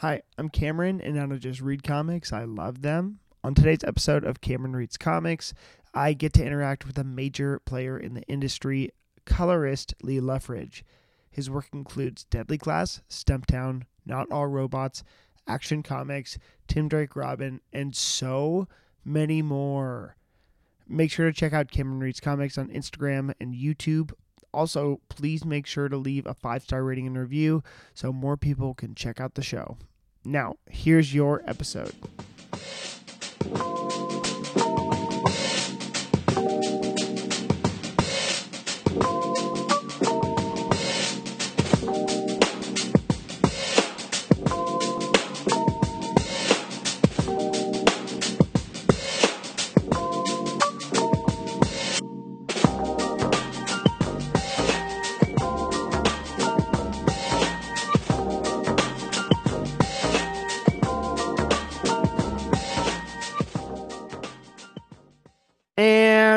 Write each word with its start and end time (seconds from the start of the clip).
Hi, 0.00 0.22
I'm 0.38 0.48
Cameron, 0.48 1.02
and 1.02 1.20
I 1.20 1.26
don't 1.26 1.38
just 1.38 1.60
read 1.60 1.82
comics, 1.82 2.32
I 2.32 2.44
love 2.44 2.80
them. 2.80 3.18
On 3.44 3.54
today's 3.54 3.84
episode 3.84 4.24
of 4.24 4.40
Cameron 4.40 4.74
Reads 4.74 4.96
Comics, 4.96 5.52
I 5.92 6.14
get 6.14 6.32
to 6.32 6.42
interact 6.42 6.86
with 6.86 6.96
a 6.96 7.04
major 7.04 7.58
player 7.66 7.98
in 7.98 8.14
the 8.14 8.22
industry, 8.22 8.92
colorist 9.26 9.92
Lee 10.02 10.18
Loughridge. 10.18 10.86
His 11.30 11.50
work 11.50 11.66
includes 11.74 12.24
Deadly 12.24 12.56
Class, 12.56 13.02
Stumptown, 13.10 13.82
Not 14.06 14.32
All 14.32 14.46
Robots, 14.46 15.04
Action 15.46 15.82
Comics, 15.82 16.38
Tim 16.66 16.88
Drake 16.88 17.14
Robin, 17.14 17.60
and 17.70 17.94
so 17.94 18.68
many 19.04 19.42
more. 19.42 20.16
Make 20.88 21.10
sure 21.10 21.26
to 21.26 21.38
check 21.38 21.52
out 21.52 21.70
Cameron 21.70 22.00
Reads 22.00 22.20
Comics 22.20 22.56
on 22.56 22.68
Instagram 22.68 23.34
and 23.38 23.52
YouTube. 23.52 24.12
Also, 24.54 25.02
please 25.10 25.44
make 25.44 25.66
sure 25.66 25.90
to 25.90 25.98
leave 25.98 26.24
a 26.24 26.32
five 26.32 26.62
star 26.62 26.84
rating 26.84 27.06
and 27.06 27.18
review 27.18 27.62
so 27.92 28.14
more 28.14 28.38
people 28.38 28.72
can 28.72 28.94
check 28.94 29.20
out 29.20 29.34
the 29.34 29.42
show. 29.42 29.76
Now, 30.24 30.56
here's 30.68 31.14
your 31.14 31.42
episode. 31.46 31.92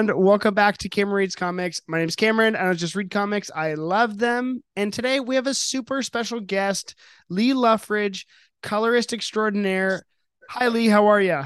And 0.04 0.22
welcome 0.22 0.54
back 0.54 0.78
to 0.80 0.90
Cameron 0.90 1.16
Reads 1.16 1.34
Comics. 1.34 1.80
My 1.88 2.00
name 2.00 2.10
is 2.10 2.18
Cameron, 2.18 2.58
and 2.58 2.68
I 2.68 2.74
just 2.74 2.94
read 2.94 3.10
comics. 3.10 3.50
I 3.56 3.76
love 3.76 4.18
them. 4.18 4.62
And 4.76 4.92
today 4.92 5.22
we 5.22 5.36
have 5.36 5.48
a 5.48 5.54
super 5.54 6.02
special 6.02 6.42
guest, 6.42 6.96
Lee 7.30 7.54
Loughridge, 7.54 8.28
colorist 8.62 9.14
extraordinaire. 9.14 10.04
Hi, 10.50 10.68
Lee. 10.68 10.88
How 10.88 11.08
are 11.08 11.22
you? 11.22 11.44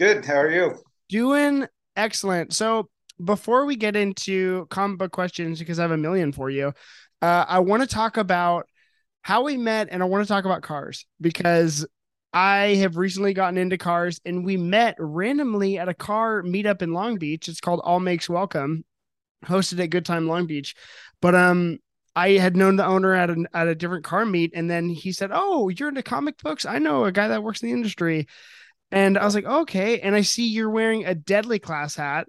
Good. 0.00 0.24
How 0.24 0.38
are 0.38 0.50
you? 0.50 0.74
Doing 1.08 1.68
excellent. 1.94 2.52
So 2.52 2.88
before 3.24 3.64
we 3.64 3.76
get 3.76 3.94
into 3.94 4.66
comic 4.70 4.98
book 4.98 5.12
questions, 5.12 5.60
because 5.60 5.78
I 5.78 5.82
have 5.82 5.92
a 5.92 5.96
million 5.96 6.32
for 6.32 6.50
you, 6.50 6.72
uh, 7.22 7.44
I 7.46 7.60
want 7.60 7.84
to 7.84 7.88
talk 7.88 8.16
about 8.16 8.66
how 9.22 9.44
we 9.44 9.56
met, 9.56 9.86
and 9.88 10.02
I 10.02 10.06
want 10.06 10.26
to 10.26 10.28
talk 10.28 10.44
about 10.44 10.62
cars 10.62 11.06
because 11.20 11.86
I 12.32 12.76
have 12.76 12.96
recently 12.96 13.34
gotten 13.34 13.58
into 13.58 13.76
cars 13.76 14.20
and 14.24 14.44
we 14.44 14.56
met 14.56 14.94
randomly 14.98 15.78
at 15.78 15.88
a 15.88 15.94
car 15.94 16.42
meetup 16.42 16.82
in 16.82 16.92
Long 16.92 17.18
Beach. 17.18 17.48
It's 17.48 17.60
called 17.60 17.80
All 17.82 17.98
Makes 17.98 18.28
Welcome, 18.28 18.84
hosted 19.44 19.82
at 19.82 19.90
Good 19.90 20.04
Time 20.06 20.28
Long 20.28 20.46
Beach. 20.46 20.74
But 21.20 21.34
um 21.34 21.78
I 22.14 22.30
had 22.32 22.56
known 22.56 22.76
the 22.76 22.86
owner 22.86 23.14
at 23.14 23.30
a 23.30 23.44
at 23.52 23.68
a 23.68 23.74
different 23.74 24.04
car 24.04 24.24
meet 24.24 24.52
and 24.54 24.70
then 24.70 24.88
he 24.88 25.12
said, 25.12 25.30
"Oh, 25.32 25.68
you're 25.68 25.88
into 25.88 26.02
comic 26.02 26.38
books? 26.38 26.64
I 26.66 26.78
know 26.78 27.04
a 27.04 27.12
guy 27.12 27.28
that 27.28 27.42
works 27.42 27.62
in 27.62 27.68
the 27.68 27.74
industry." 27.74 28.26
And 28.92 29.18
I 29.18 29.24
was 29.24 29.34
like, 29.34 29.44
"Okay." 29.46 30.00
And 30.00 30.14
I 30.14 30.22
see 30.22 30.48
you're 30.48 30.70
wearing 30.70 31.04
a 31.04 31.14
Deadly 31.14 31.58
Class 31.58 31.96
hat. 31.96 32.28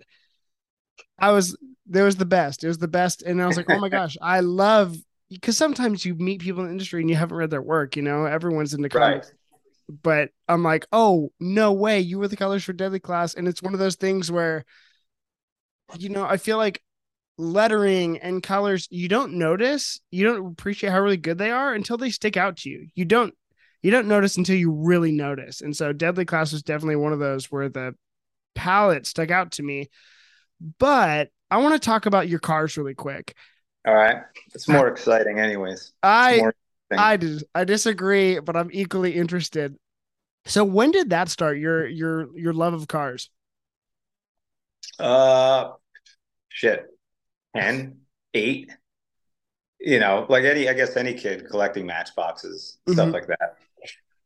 I 1.20 1.32
was 1.32 1.58
there 1.86 2.06
was 2.06 2.16
the 2.16 2.26
best. 2.26 2.64
It 2.64 2.68
was 2.68 2.78
the 2.80 2.88
best 2.88 3.22
and 3.22 3.42
I 3.42 3.48
was 3.48 3.58
like, 3.58 3.70
"Oh 3.70 3.80
my 3.80 3.90
gosh, 4.00 4.18
I 4.22 4.40
love 4.40 4.96
because 5.30 5.58
sometimes 5.58 6.06
you 6.06 6.16
meet 6.16 6.42
people 6.42 6.62
in 6.62 6.68
the 6.68 6.72
industry 6.74 7.02
and 7.02 7.10
you 7.10 7.16
haven't 7.16 7.38
read 7.38 7.52
their 7.52 7.62
work, 7.62 7.96
you 7.96 8.02
know, 8.02 8.26
everyone's 8.26 8.74
into 8.74 8.90
comics. 8.90 9.28
Right 9.28 9.36
but 10.04 10.30
I'm 10.48 10.64
like, 10.64 10.86
oh 10.92 11.32
no 11.40 11.74
way, 11.74 12.00
you 12.00 12.20
were 12.20 12.28
the 12.28 12.38
colors 12.38 12.64
for 12.64 12.74
Deadly 12.74 13.00
Class, 13.00 13.34
and 13.36 13.48
it's 13.48 13.62
one 13.64 13.74
of 13.74 13.80
those 13.80 13.96
things 13.96 14.32
where, 14.32 14.66
you 15.98 16.10
know, 16.10 16.24
I 16.26 16.38
feel 16.38 16.58
like 16.58 16.82
lettering 17.38 18.20
and 18.20 18.44
colors 18.44 18.88
you 18.92 19.08
don't 19.08 19.34
notice, 19.34 20.00
you 20.12 20.24
don't 20.26 20.52
appreciate 20.52 20.92
how 20.92 21.02
really 21.02 21.18
good 21.18 21.38
they 21.38 21.52
are 21.52 21.74
until 21.74 21.98
they 21.98 22.10
stick 22.12 22.38
out 22.38 22.58
to 22.58 22.70
you. 22.70 22.88
You 22.96 23.06
don't 23.06 23.34
you 23.82 23.90
don't 23.92 24.08
notice 24.08 24.38
until 24.38 24.56
you 24.56 24.72
really 24.72 25.12
notice, 25.12 25.62
and 25.62 25.76
so 25.76 25.92
Deadly 25.94 26.26
Class 26.26 26.52
was 26.52 26.64
definitely 26.64 26.98
one 26.98 27.14
of 27.14 27.20
those 27.20 27.52
where 27.52 27.70
the 27.70 27.96
palette 28.56 29.08
stuck 29.08 29.32
out 29.32 29.54
to 29.54 29.64
me. 29.64 29.90
But 30.78 31.30
I 31.50 31.58
want 31.58 31.74
to 31.74 31.86
talk 31.86 32.06
about 32.06 32.30
your 32.30 32.40
cars 32.40 32.78
really 32.78 32.94
quick. 32.94 33.36
All 33.88 33.96
right, 33.96 34.18
it's 34.54 34.68
more 34.68 34.88
exciting, 34.88 35.40
anyways. 35.40 35.92
I 36.04 36.38
more- 36.38 36.56
I 36.98 37.18
dis- 37.18 37.44
I 37.56 37.64
disagree, 37.64 38.40
but 38.40 38.56
I'm 38.56 38.70
equally 38.72 39.14
interested. 39.16 39.76
So 40.46 40.64
when 40.64 40.92
did 40.92 41.12
that 41.12 41.30
start? 41.30 41.58
Your 41.58 41.88
your 41.88 42.38
your 42.38 42.54
love 42.54 42.74
of 42.74 42.88
cars? 42.88 43.30
Uh, 45.00 45.72
shit, 46.50 46.86
10, 47.56 47.98
8. 48.34 48.72
You 49.80 50.00
know, 50.00 50.28
like 50.30 50.44
any, 50.44 50.70
I 50.70 50.74
guess 50.74 50.96
any 50.96 51.14
kid 51.14 51.48
collecting 51.50 51.88
matchboxes, 51.88 52.78
mm-hmm. 52.88 52.94
stuff 52.94 53.14
like 53.14 53.28
that. 53.28 53.58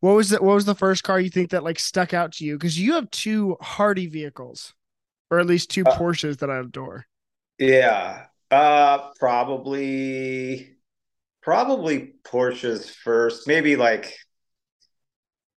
What 0.01 0.15
was 0.15 0.29
the, 0.29 0.41
what 0.41 0.55
was 0.55 0.65
the 0.65 0.75
first 0.75 1.03
car 1.03 1.19
you 1.19 1.29
think 1.29 1.51
that 1.51 1.63
like 1.63 1.79
stuck 1.79 2.13
out 2.13 2.33
to 2.33 2.45
you? 2.45 2.57
Because 2.57 2.77
you 2.77 2.93
have 2.93 3.09
two 3.11 3.57
Hardy 3.61 4.07
vehicles, 4.07 4.73
or 5.31 5.39
at 5.39 5.45
least 5.45 5.69
two 5.69 5.83
uh, 5.85 5.97
Porsches 5.97 6.39
that 6.39 6.49
I 6.49 6.57
adore. 6.59 7.05
Yeah, 7.57 8.25
uh, 8.51 9.11
probably 9.17 10.75
Probably 11.45 12.15
Porsches 12.23 12.89
first, 12.89 13.47
maybe 13.47 13.75
like, 13.75 14.17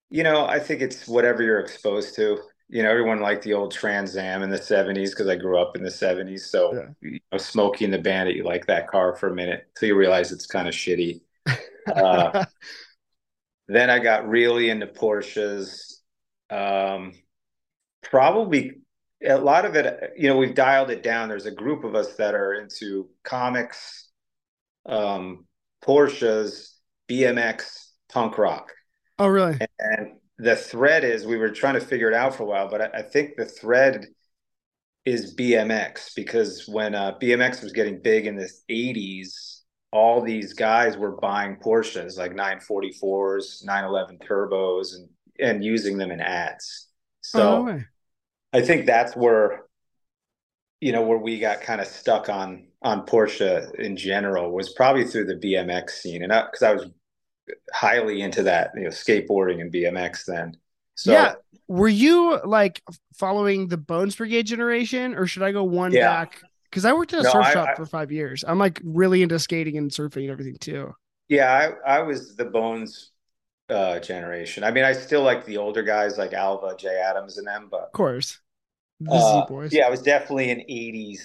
you 0.09 0.23
know, 0.23 0.45
I 0.45 0.59
think 0.59 0.81
it's 0.81 1.07
whatever 1.07 1.43
you're 1.43 1.59
exposed 1.59 2.16
to. 2.16 2.39
You 2.67 2.83
know, 2.83 2.89
everyone 2.89 3.19
liked 3.19 3.43
the 3.43 3.53
old 3.53 3.71
Trans 3.71 4.17
Am 4.17 4.41
in 4.41 4.49
the 4.49 4.57
70s 4.57 5.11
because 5.11 5.27
I 5.27 5.35
grew 5.35 5.59
up 5.59 5.75
in 5.75 5.83
the 5.83 5.89
70s. 5.89 6.41
So, 6.41 6.73
yeah. 6.73 6.88
you 7.01 7.19
know, 7.31 7.38
Smokey 7.38 7.85
and 7.85 7.93
the 7.93 7.99
Bandit, 7.99 8.35
you 8.35 8.43
like 8.43 8.66
that 8.67 8.88
car 8.88 9.16
for 9.16 9.29
a 9.29 9.35
minute 9.35 9.67
until 9.69 9.89
you 9.89 9.95
realize 9.95 10.31
it's 10.31 10.47
kind 10.47 10.67
of 10.67 10.73
shitty. 10.73 11.21
Uh, 11.88 12.45
then 13.67 13.89
I 13.89 13.99
got 13.99 14.27
really 14.27 14.69
into 14.69 14.88
Porsches. 14.88 15.99
Um, 16.49 17.13
probably 18.01 18.73
a 19.23 19.37
lot 19.37 19.66
of 19.66 19.75
it, 19.75 20.13
you 20.17 20.27
know, 20.27 20.37
we've 20.37 20.55
dialed 20.55 20.91
it 20.91 21.03
down. 21.03 21.29
There's 21.29 21.45
a 21.45 21.51
group 21.51 21.83
of 21.83 21.95
us 21.95 22.16
that 22.16 22.35
are 22.35 22.53
into 22.53 23.09
comics, 23.23 24.09
um, 24.85 25.45
Porsches, 25.83 26.72
BMX, 27.09 27.89
punk 28.11 28.37
rock. 28.37 28.72
Oh, 29.18 29.28
really? 29.28 29.59
And 29.80 30.18
the 30.38 30.56
thread 30.56 31.03
is 31.03 31.26
we 31.26 31.38
were 31.38 31.50
trying 31.50 31.76
to 31.76 31.80
figure 31.80 32.09
it 32.09 32.14
out 32.14 32.36
for 32.36 32.44
a 32.44 32.46
while, 32.46 32.70
but 32.70 32.81
I, 32.81 33.00
I 33.00 33.02
think 33.02 33.36
the 33.38 33.46
thread 33.46 34.08
is 35.06 35.36
BMX 35.36 36.16
because 36.16 36.68
when 36.68 36.96
uh, 36.96 37.18
BMX 37.22 37.62
was 37.62 37.72
getting 37.72 38.02
big 38.02 38.26
in 38.26 38.36
the 38.36 38.50
80s, 38.70 39.62
all 39.92 40.22
these 40.22 40.53
guys 40.53 40.98
were 40.98 41.16
buying 41.18 41.56
Porsches 41.56 42.18
like 42.18 42.34
944s, 42.34 43.64
911 43.64 44.20
turbos, 44.20 44.94
and 44.96 45.09
and 45.40 45.64
using 45.64 45.97
them 45.97 46.12
in 46.12 46.22
ads. 46.22 46.88
So 47.22 47.68
oh, 47.68 47.82
I 48.53 48.62
think 48.62 48.86
that's 48.86 49.16
where 49.16 49.66
you 50.82 50.92
know 50.92 51.02
where 51.02 51.18
we 51.18 51.40
got 51.40 51.62
kind 51.62 51.82
of 51.82 51.88
stuck 51.88 52.30
on 52.30 52.68
on 52.82 53.06
Porsche 53.06 53.74
in 53.76 53.97
general 53.97 54.52
was 54.52 54.74
probably 54.74 55.06
through 55.06 55.26
the 55.26 55.36
BMX 55.36 55.92
scene, 55.92 56.24
and 56.24 56.32
because 56.52 56.64
I, 56.64 56.72
I, 56.72 56.74
was 56.74 56.90
highly 57.73 58.22
into 58.22 58.44
that, 58.44 58.72
you 58.75 58.83
know, 58.83 58.89
skateboarding 58.89 59.61
and 59.61 59.72
BMX 59.72 60.25
then. 60.25 60.57
So, 60.95 61.11
yeah, 61.11 61.35
were 61.67 61.88
you 61.88 62.39
like 62.45 62.81
following 63.13 63.67
the 63.67 63.78
Bones 63.78 64.16
Brigade 64.16 64.44
generation, 64.44 65.16
or 65.16 65.28
should 65.28 65.44
I 65.44 65.51
go 65.51 65.63
one 65.63 65.91
yeah. 65.91 66.07
back? 66.07 66.41
Because 66.69 66.85
I 66.85 66.94
worked 66.94 67.13
at 67.13 67.19
a 67.19 67.23
no, 67.23 67.31
surf 67.31 67.45
I, 67.45 67.53
shop 67.53 67.69
I, 67.69 67.75
for 67.75 67.85
five 67.85 68.11
years. 68.11 68.44
I'm 68.47 68.59
like 68.59 68.81
really 68.84 69.22
into 69.22 69.39
skating 69.39 69.78
and 69.78 69.91
surfing 69.91 70.23
and 70.23 70.31
everything 70.31 70.57
too. 70.59 70.94
Yeah, 71.28 71.73
I, 71.85 71.97
I 71.97 72.01
was 72.01 72.35
the 72.35 72.45
Bones 72.45 73.11
uh, 73.69 74.00
generation. 74.00 74.64
I 74.64 74.72
mean, 74.72 74.84
I 74.84 74.93
still 74.93 75.23
like 75.23 75.46
the 75.46 75.58
older 75.58 75.84
guys 75.84 76.17
like 76.17 76.34
Alva, 76.34 76.75
Jay 76.78 77.02
Adams, 77.03 77.37
and 77.37 77.47
them, 77.47 77.67
but 77.70 77.81
of 77.81 77.91
course, 77.91 78.40
uh, 79.09 79.46
yeah, 79.72 79.87
I 79.87 79.90
was 79.90 80.02
definitely 80.02 80.52
an 80.52 80.59
'80s 80.70 81.20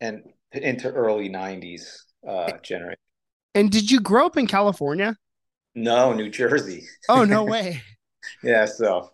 and 0.00 0.22
into 0.52 0.90
early 0.90 1.28
90s 1.28 2.02
uh 2.26 2.52
generation. 2.62 2.98
And 3.54 3.70
did 3.70 3.90
you 3.90 4.00
grow 4.00 4.26
up 4.26 4.36
in 4.36 4.46
California? 4.46 5.16
No, 5.76 6.12
New 6.12 6.30
Jersey. 6.30 6.84
Oh, 7.08 7.24
no 7.24 7.44
way. 7.54 7.82
yeah, 8.42 8.64
so 8.64 9.12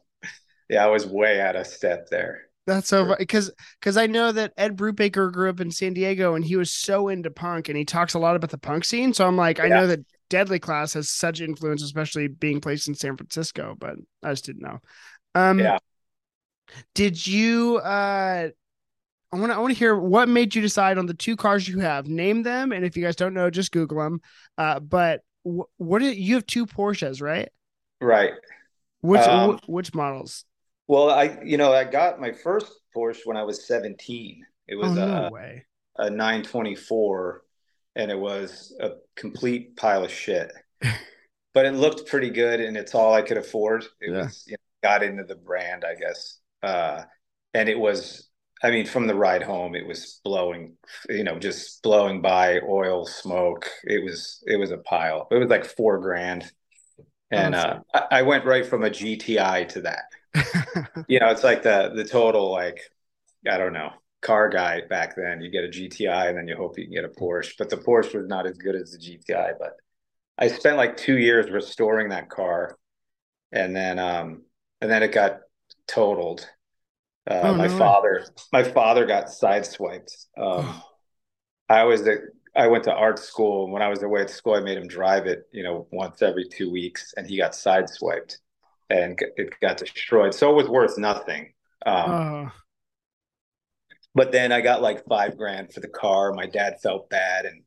yeah, 0.71 0.85
I 0.85 0.89
was 0.89 1.07
way 1.07 1.41
out 1.41 1.57
of 1.57 1.67
step 1.67 2.09
there. 2.09 2.43
That's 2.67 2.89
so 2.89 3.17
because 3.19 3.51
because 3.81 3.97
I 3.97 4.07
know 4.07 4.31
that 4.31 4.53
Ed 4.57 4.77
Brubaker 4.77 5.31
grew 5.33 5.51
up 5.51 5.61
in 5.61 5.73
San 5.73 5.93
Diego 5.95 6.37
and 6.37 6.45
he 6.45 6.55
was 6.55 6.73
so 6.73 7.09
into 7.09 7.31
punk 7.31 7.69
and 7.69 7.77
he 7.77 7.85
talks 7.85 8.15
a 8.15 8.21
lot 8.21 8.37
about 8.37 8.51
the 8.51 8.57
punk 8.59 8.85
scene. 8.85 9.13
So 9.13 9.27
I'm 9.27 9.37
like, 9.37 9.59
yeah. 9.59 9.65
I 9.65 9.69
know 9.69 9.87
that 9.89 10.01
Deadly 10.31 10.61
Class 10.61 10.95
has 10.95 11.11
such 11.11 11.41
influence, 11.41 11.83
especially 11.83 12.29
being 12.29 12.61
placed 12.61 12.87
in 12.87 12.95
San 12.95 13.17
Francisco, 13.17 13.75
but 13.77 13.97
I 14.23 14.31
just 14.31 14.45
didn't 14.45 14.63
know. 14.63 14.79
Um, 15.35 15.59
yeah. 15.59 15.79
Did 16.95 17.27
you 17.27 17.79
uh 17.79 18.49
I 19.33 19.37
want 19.37 19.51
to 19.51 19.57
I 19.57 19.59
want 19.59 19.73
to 19.73 19.79
hear 19.79 19.97
what 19.97 20.29
made 20.29 20.55
you 20.55 20.63
decide 20.63 20.99
on 20.99 21.07
the 21.07 21.15
two 21.15 21.37
cars 21.37 21.67
you 21.67 21.81
have. 21.81 22.07
Name 22.07 22.43
them, 22.43 22.71
and 22.71 22.85
if 22.85 22.97
you 22.97 23.03
guys 23.03 23.17
don't 23.17 23.35
know, 23.35 23.51
just 23.51 23.73
Google 23.73 23.99
them. 23.99 24.21
Uh, 24.57 24.79
but 24.79 25.23
wh- 25.45 25.69
what 25.81 26.01
do 26.01 26.07
you 26.11 26.35
have 26.35 26.47
two 26.47 26.67
Porsches, 26.67 27.21
right? 27.23 27.51
Right. 28.01 28.35
Which 29.03 29.29
Um, 29.29 29.59
which 29.67 29.95
models? 29.95 30.45
Well, 30.89 31.11
I, 31.11 31.39
you 31.45 31.57
know, 31.57 31.73
I 31.73 31.85
got 31.85 32.21
my 32.21 32.33
first 32.33 32.73
Porsche 32.95 33.25
when 33.25 33.37
I 33.37 33.45
was 33.45 33.67
17. 33.67 34.45
It 34.69 34.77
Oh 34.83 34.93
was 34.93 34.97
no 34.97 35.25
a, 35.25 35.31
way. 35.31 35.65
a 35.97 36.11
924 36.11 37.43
and 37.97 38.11
it 38.11 38.19
was 38.19 38.75
a 38.81 38.93
complete 39.17 39.77
pile 39.77 40.05
of 40.05 40.13
shit. 40.13 40.53
But 41.55 41.67
it 41.67 41.73
looked 41.75 42.07
pretty 42.09 42.31
good 42.31 42.61
and 42.61 42.77
it's 42.79 42.95
all 42.95 43.13
I 43.13 43.23
could 43.23 43.37
afford. 43.37 43.85
It 44.01 44.13
Yeah. 44.13 44.19
was, 44.19 44.45
you 44.47 44.53
know, 44.53 44.89
got 44.89 45.03
into 45.03 45.25
the 45.25 45.35
brand, 45.35 45.85
I 45.85 45.97
guess. 45.97 46.39
Uh, 46.63 47.05
and 47.55 47.69
it 47.69 47.79
was, 47.79 48.29
I 48.63 48.71
mean, 48.71 48.87
from 48.87 49.07
the 49.07 49.15
ride 49.15 49.43
home, 49.43 49.75
it 49.75 49.87
was 49.87 50.21
blowing, 50.25 50.75
you 51.09 51.25
know, 51.25 51.39
just 51.39 51.83
blowing 51.83 52.23
by 52.23 52.61
oil, 52.61 53.07
smoke. 53.07 53.69
It 53.85 54.05
was, 54.05 54.43
it 54.47 54.57
was 54.57 54.71
a 54.71 54.79
pile. 54.79 55.27
It 55.31 55.37
was 55.37 55.49
like 55.49 55.65
four 55.65 55.99
grand. 55.99 56.51
And 57.33 57.55
uh, 57.55 57.81
I, 57.93 58.05
I 58.11 58.23
went 58.23 58.45
right 58.45 58.65
from 58.65 58.85
a 58.85 58.91
GTI 58.91 59.69
to 59.71 59.81
that. 59.83 60.05
You 61.09 61.21
know, 61.21 61.31
it's 61.31 61.45
like 61.45 61.63
the 61.63 61.93
the 61.95 62.05
total 62.05 62.51
like 62.51 62.81
I 63.51 63.59
don't 63.59 63.73
know 63.73 63.91
car 64.21 64.49
guy 64.49 64.83
back 64.89 65.17
then. 65.17 65.41
You 65.41 65.51
get 65.51 65.65
a 65.65 65.69
GTI 65.69 66.29
and 66.29 66.39
then 66.39 66.49
you 66.49 66.57
hope 66.57 66.79
you 66.79 66.85
can 66.85 66.95
get 66.95 67.05
a 67.05 67.09
Porsche, 67.09 67.55
but 67.59 67.69
the 67.69 67.77
Porsche 67.77 68.15
was 68.15 68.29
not 68.29 68.47
as 68.47 68.57
good 68.57 68.77
as 68.77 68.93
the 68.93 68.99
GTI. 68.99 69.55
But 69.59 69.77
I 70.39 70.49
spent 70.49 70.77
like 70.77 70.97
two 70.97 71.19
years 71.19 71.51
restoring 71.51 72.11
that 72.11 72.31
car, 72.31 72.79
and 73.51 73.75
then 73.75 73.99
um 73.99 74.43
and 74.81 74.91
then 74.91 75.03
it 75.03 75.13
got 75.13 75.41
totaled. 75.87 76.49
Uh, 77.29 77.35
Oh 77.43 77.55
my 77.57 77.69
no 77.69 77.69
father 77.69 78.27
my 78.53 78.65
father 78.65 79.07
got 79.07 79.27
sideswiped. 79.27 80.27
Um, 80.37 80.65
Oh, 80.65 80.83
I 81.69 81.85
was 81.85 82.05
the 82.05 82.29
I 82.55 82.69
went 82.69 82.85
to 82.85 82.93
art 82.95 83.19
school. 83.19 83.65
and 83.65 83.73
When 83.73 83.83
I 83.83 83.89
was 83.89 84.03
away 84.03 84.23
at 84.23 84.31
school, 84.31 84.55
I 84.55 84.61
made 84.61 84.79
him 84.79 84.89
drive 84.89 85.27
it, 85.27 85.49
you 85.53 85.63
know, 85.63 85.89
once 85.93 86.23
every 86.23 86.47
two 86.49 86.71
weeks, 86.71 87.15
and 87.17 87.27
he 87.27 87.39
got 87.39 87.53
sideswiped, 87.53 88.39
and 88.91 89.19
it 89.37 89.55
got 89.61 89.79
destroyed. 89.79 90.35
So 90.35 90.51
it 90.51 90.57
was 90.57 90.69
worth 90.69 90.99
nothing. 90.99 91.55
Um, 91.87 92.23
oh, 92.47 92.53
but 94.15 94.33
then 94.33 94.53
I 94.53 94.61
got 94.61 94.83
like 94.83 95.05
five 95.07 95.37
grand 95.37 95.73
for 95.73 95.81
the 95.81 95.89
car. 95.89 96.33
My 96.33 96.47
dad 96.47 96.81
felt 96.83 97.09
bad, 97.11 97.47
and 97.47 97.63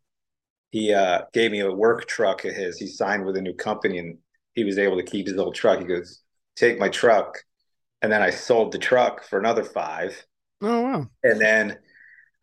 he 0.72 0.94
uh, 0.94 1.24
gave 1.34 1.52
me 1.52 1.62
a 1.62 1.72
work 1.72 2.08
truck 2.08 2.46
of 2.46 2.54
his. 2.56 2.78
He 2.80 2.88
signed 2.88 3.26
with 3.26 3.38
a 3.38 3.42
new 3.42 3.56
company, 3.56 4.00
and 4.00 4.18
he 4.56 4.64
was 4.64 4.80
able 4.80 4.98
to 4.98 5.04
keep 5.04 5.28
his 5.28 5.38
old 5.40 5.56
truck. 5.56 5.80
He 5.80 5.86
goes, 5.86 6.22
"Take 6.56 6.80
my 6.80 6.90
truck," 6.90 7.38
and 8.02 8.12
then 8.12 8.22
I 8.22 8.30
sold 8.32 8.72
the 8.72 8.80
truck 8.80 9.24
for 9.24 9.40
another 9.40 9.64
five, 9.64 10.26
oh 10.62 10.82
wow. 10.82 11.10
and 11.24 11.40
then 11.42 11.80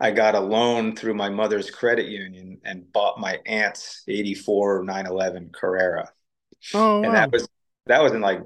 I 0.00 0.12
got 0.12 0.34
a 0.36 0.40
loan 0.40 0.96
through 0.96 1.14
my 1.14 1.30
mother's 1.30 1.70
credit 1.70 2.06
union 2.08 2.60
and 2.64 2.90
bought 2.92 3.20
my 3.20 3.40
aunt's 3.46 4.02
84 4.08 4.84
911 4.84 5.50
Carrera. 5.54 6.10
Oh 6.74 7.02
And 7.02 7.14
wow. 7.14 7.16
that 7.16 7.32
was 7.32 7.48
that 7.86 8.02
was 8.02 8.12
in 8.12 8.22
like 8.22 8.42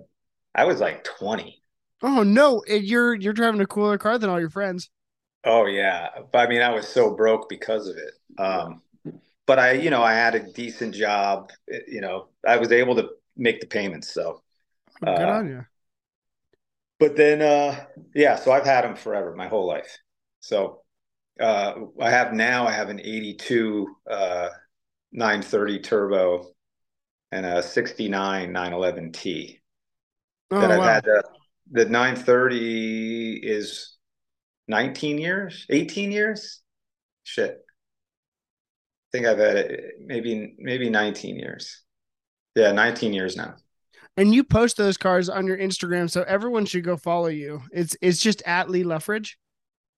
I 0.54 0.64
was 0.66 0.80
like 0.80 1.04
20. 1.04 1.62
Oh 2.02 2.22
no, 2.22 2.62
and 2.68 2.82
you're 2.84 3.14
you're 3.14 3.34
driving 3.34 3.60
a 3.60 3.66
cooler 3.66 3.98
car 3.98 4.16
than 4.16 4.30
all 4.30 4.40
your 4.40 4.48
friends. 4.50 4.88
Oh 5.44 5.66
yeah. 5.66 6.08
But 6.32 6.38
I 6.38 6.48
mean 6.48 6.62
I 6.62 6.70
was 6.70 6.88
so 6.88 7.14
broke 7.14 7.48
because 7.48 7.88
of 7.88 7.96
it. 7.96 8.14
Um 8.40 8.82
but 9.46 9.58
I, 9.58 9.72
you 9.72 9.90
know, 9.90 10.02
I 10.02 10.14
had 10.14 10.34
a 10.36 10.52
decent 10.52 10.94
job, 10.94 11.52
you 11.88 12.00
know, 12.00 12.28
I 12.46 12.56
was 12.58 12.72
able 12.72 12.96
to 12.96 13.10
make 13.36 13.60
the 13.60 13.66
payments, 13.66 14.10
so 14.12 14.42
Oh, 15.02 15.12
good 15.12 15.28
uh 15.28 15.30
on 15.30 15.46
you. 15.48 15.66
But 16.98 17.16
then 17.16 17.42
uh 17.42 17.84
yeah, 18.14 18.36
so 18.36 18.52
I've 18.52 18.64
had 18.64 18.84
them 18.84 18.96
forever, 18.96 19.34
my 19.34 19.48
whole 19.48 19.66
life. 19.66 19.98
So 20.40 20.82
uh 21.40 21.74
I 22.00 22.10
have 22.10 22.32
now 22.32 22.66
I 22.66 22.72
have 22.72 22.88
an 22.88 23.00
82 23.00 23.96
uh 24.10 24.50
930 25.12 25.80
turbo 25.80 26.48
and 27.32 27.46
a 27.46 27.62
69 27.62 28.52
911T 28.52 29.60
Oh 30.50 30.60
that 30.60 30.70
I've 30.70 30.78
wow. 30.78 30.84
had. 30.84 31.04
The, 31.04 31.22
the 31.70 31.84
930 31.86 33.40
is 33.42 33.96
19 34.68 35.18
years, 35.18 35.66
18 35.70 36.12
years. 36.12 36.62
Shit. 37.24 37.62
I 39.08 39.10
think 39.12 39.26
I've 39.26 39.38
had 39.38 39.56
it 39.56 39.94
maybe 40.00 40.54
maybe 40.58 40.90
19 40.90 41.36
years. 41.36 41.82
Yeah, 42.54 42.72
19 42.72 43.12
years 43.12 43.36
now. 43.36 43.56
And 44.16 44.34
you 44.34 44.44
post 44.44 44.76
those 44.76 44.96
cars 44.96 45.28
on 45.28 45.46
your 45.46 45.58
Instagram, 45.58 46.10
so 46.10 46.22
everyone 46.22 46.64
should 46.64 46.84
go 46.84 46.96
follow 46.96 47.26
you. 47.28 47.62
It's 47.70 47.96
it's 48.00 48.20
just 48.20 48.42
at 48.46 48.70
Lee 48.70 48.82
Loughridge. 48.82 49.38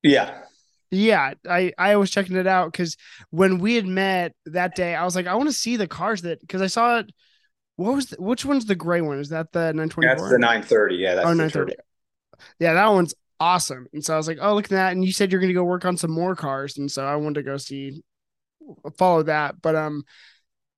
Yeah. 0.02 0.42
Yeah, 0.90 1.34
I 1.48 1.72
I 1.78 1.96
was 1.96 2.10
checking 2.10 2.36
it 2.36 2.46
out 2.46 2.72
because 2.72 2.96
when 3.30 3.58
we 3.58 3.74
had 3.74 3.86
met 3.86 4.32
that 4.46 4.74
day, 4.74 4.94
I 4.94 5.04
was 5.04 5.14
like, 5.14 5.26
I 5.26 5.34
want 5.34 5.48
to 5.48 5.52
see 5.54 5.76
the 5.76 5.86
cars 5.86 6.22
that 6.22 6.40
because 6.40 6.62
I 6.62 6.66
saw 6.66 6.98
it. 7.00 7.12
What 7.76 7.94
was 7.94 8.06
the, 8.06 8.16
which 8.20 8.44
one's 8.44 8.64
the 8.64 8.74
gray 8.74 9.02
one? 9.02 9.20
Is 9.20 9.28
that 9.28 9.52
the 9.52 9.72
nine 9.72 9.88
twenty? 9.88 10.08
That's 10.08 10.22
924? 10.22 10.28
the 10.30 10.38
930. 10.38 10.96
Yeah, 10.96 11.14
that's 11.14 11.26
Oh, 11.26 11.30
the 11.30 11.36
930. 11.36 11.74
Yeah, 12.58 12.74
that 12.74 12.88
one's 12.88 13.14
awesome. 13.38 13.86
And 13.92 14.04
so 14.04 14.14
I 14.14 14.16
was 14.16 14.26
like, 14.26 14.38
oh, 14.40 14.54
look 14.54 14.64
at 14.64 14.70
that. 14.70 14.92
And 14.92 15.04
you 15.04 15.12
said 15.12 15.30
you're 15.30 15.40
going 15.40 15.48
to 15.50 15.54
go 15.54 15.62
work 15.62 15.84
on 15.84 15.96
some 15.96 16.10
more 16.10 16.34
cars. 16.34 16.78
And 16.78 16.90
so 16.90 17.04
I 17.06 17.16
wanted 17.16 17.34
to 17.34 17.42
go 17.44 17.56
see, 17.56 18.02
follow 18.96 19.22
that. 19.24 19.60
But 19.62 19.76
um, 19.76 20.02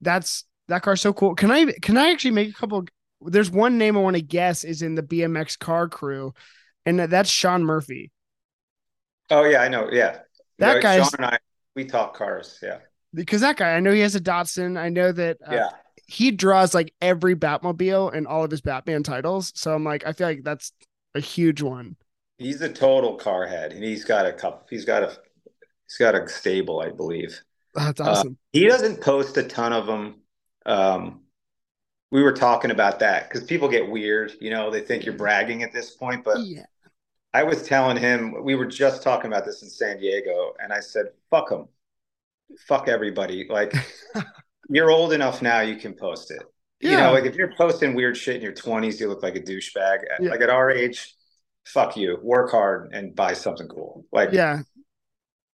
that's 0.00 0.44
that 0.68 0.82
car's 0.82 1.00
so 1.00 1.12
cool. 1.12 1.34
Can 1.34 1.50
I 1.50 1.72
can 1.80 1.96
I 1.96 2.10
actually 2.10 2.32
make 2.32 2.50
a 2.50 2.52
couple? 2.52 2.84
There's 3.22 3.50
one 3.50 3.78
name 3.78 3.96
I 3.96 4.00
want 4.00 4.16
to 4.16 4.22
guess 4.22 4.64
is 4.64 4.82
in 4.82 4.94
the 4.94 5.02
BMX 5.02 5.56
car 5.56 5.88
crew, 5.88 6.34
and 6.86 6.98
that's 7.00 7.30
Sean 7.30 7.64
Murphy. 7.64 8.12
Oh 9.30 9.44
yeah, 9.44 9.62
I 9.62 9.68
know. 9.68 9.88
Yeah. 9.90 10.20
That 10.58 10.74
No, 10.74 10.80
guy's 10.80 10.96
Sean 10.96 11.10
and 11.16 11.26
I 11.26 11.38
we 11.74 11.84
talk 11.84 12.14
cars. 12.16 12.58
Yeah. 12.62 12.80
because 13.14 13.40
that 13.40 13.56
guy, 13.56 13.72
I 13.74 13.80
know 13.80 13.92
he 13.92 14.00
has 14.00 14.14
a 14.14 14.20
Datsun. 14.20 14.78
I 14.78 14.88
know 14.88 15.12
that 15.12 15.38
uh, 15.46 15.54
Yeah. 15.54 15.70
he 16.06 16.30
draws 16.30 16.74
like 16.74 16.94
every 17.00 17.34
Batmobile 17.36 18.14
and 18.14 18.26
all 18.26 18.44
of 18.44 18.50
his 18.50 18.60
Batman 18.60 19.02
titles. 19.02 19.52
So 19.54 19.74
I'm 19.74 19.84
like, 19.84 20.06
I 20.06 20.12
feel 20.12 20.28
like 20.28 20.44
that's 20.44 20.72
a 21.14 21.20
huge 21.20 21.62
one. 21.62 21.96
He's 22.38 22.60
a 22.62 22.72
total 22.72 23.16
car 23.16 23.46
head, 23.46 23.72
and 23.72 23.84
he's 23.84 24.04
got 24.04 24.26
a 24.26 24.32
couple. 24.32 24.66
He's 24.70 24.84
got 24.84 25.02
a 25.02 25.08
he's 25.88 25.98
got 25.98 26.14
a 26.14 26.28
stable, 26.28 26.80
I 26.80 26.90
believe. 26.90 27.42
That's 27.74 28.00
Uh, 28.04 28.24
awesome. 28.24 28.38
he 28.52 28.66
doesn't 28.66 29.00
post 29.02 29.36
a 29.36 29.42
ton 29.44 29.72
of 29.72 29.86
them. 29.86 30.22
Um, 30.66 31.19
we 32.10 32.22
were 32.22 32.32
talking 32.32 32.70
about 32.70 32.98
that 33.00 33.28
because 33.28 33.44
people 33.46 33.68
get 33.68 33.88
weird, 33.88 34.32
you 34.40 34.50
know, 34.50 34.70
they 34.70 34.80
think 34.80 35.04
you're 35.04 35.14
bragging 35.14 35.62
at 35.62 35.72
this 35.72 35.92
point. 35.92 36.24
But 36.24 36.40
yeah. 36.40 36.64
I 37.32 37.44
was 37.44 37.62
telling 37.62 37.96
him, 37.96 38.42
we 38.42 38.56
were 38.56 38.66
just 38.66 39.02
talking 39.02 39.30
about 39.30 39.44
this 39.44 39.62
in 39.62 39.68
San 39.68 39.98
Diego, 39.98 40.54
and 40.58 40.72
I 40.72 40.80
said, 40.80 41.06
fuck 41.30 41.48
them. 41.48 41.68
Fuck 42.66 42.88
everybody. 42.88 43.46
Like, 43.48 43.72
you're 44.68 44.90
old 44.90 45.12
enough 45.12 45.40
now, 45.40 45.60
you 45.60 45.76
can 45.76 45.94
post 45.94 46.32
it. 46.32 46.42
You 46.82 46.96
know, 46.96 47.12
like 47.12 47.24
if 47.24 47.34
you're 47.34 47.52
posting 47.58 47.94
weird 47.94 48.16
shit 48.16 48.36
in 48.36 48.42
your 48.42 48.54
20s, 48.54 48.98
you 48.98 49.08
look 49.08 49.22
like 49.22 49.36
a 49.36 49.40
douchebag. 49.40 49.98
Yeah. 50.18 50.30
Like 50.30 50.40
at 50.40 50.48
our 50.48 50.70
age, 50.70 51.14
fuck 51.66 51.94
you. 51.94 52.18
Work 52.22 52.50
hard 52.52 52.94
and 52.94 53.14
buy 53.14 53.34
something 53.34 53.68
cool. 53.68 54.06
Like, 54.10 54.32
Yeah. 54.32 54.62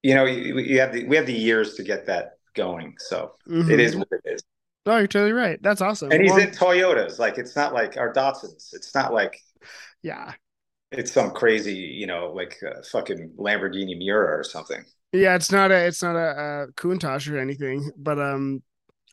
you 0.05 0.15
know, 0.15 0.25
you, 0.25 0.59
you 0.59 0.79
have 0.79 0.93
the, 0.93 1.05
we 1.09 1.17
have 1.17 1.27
the 1.27 1.33
years 1.35 1.75
to 1.75 1.83
get 1.83 2.07
that 2.07 2.39
going. 2.55 2.95
So 2.99 3.33
Mhm. 3.49 3.69
it 3.71 3.81
is 3.81 3.97
what 3.97 4.07
it 4.13 4.21
is. 4.25 4.43
No, 4.87 4.97
you're 4.99 5.07
totally 5.09 5.33
right. 5.33 5.61
That's 5.63 5.81
awesome. 5.81 6.13
And 6.13 6.23
he's 6.23 6.37
Well, 6.37 6.39
in 6.39 6.51
Toyotas. 6.51 7.19
Like 7.19 7.39
it's 7.39 7.57
not 7.57 7.75
like 7.75 7.97
our 7.97 8.13
Datsuns. 8.13 8.73
It's 8.73 8.95
not 8.95 9.13
like 9.13 9.41
yeah. 10.03 10.35
it's 10.93 11.13
some 11.13 11.31
crazy, 11.33 11.75
you 11.75 12.07
know, 12.07 12.33
like 12.33 12.57
uh, 12.67 12.83
fucking 12.91 13.33
Lamborghini 13.39 13.97
Miura 13.99 14.39
or 14.39 14.45
something. 14.45 14.85
Yeah, 15.13 15.35
it's 15.37 15.51
not 15.53 15.71
a 15.71 15.87
it's 15.87 16.03
not 16.03 16.17
a, 16.17 16.19
uh 16.19 16.67
Countach 16.77 17.31
or 17.33 17.39
anything. 17.39 17.91
But 17.97 18.19
um 18.19 18.63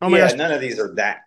oh 0.01 0.09
my 0.09 0.19
yeah, 0.19 0.27
gosh. 0.27 0.35
none 0.35 0.51
of 0.51 0.61
these 0.61 0.79
are 0.79 0.93
that. 0.95 1.21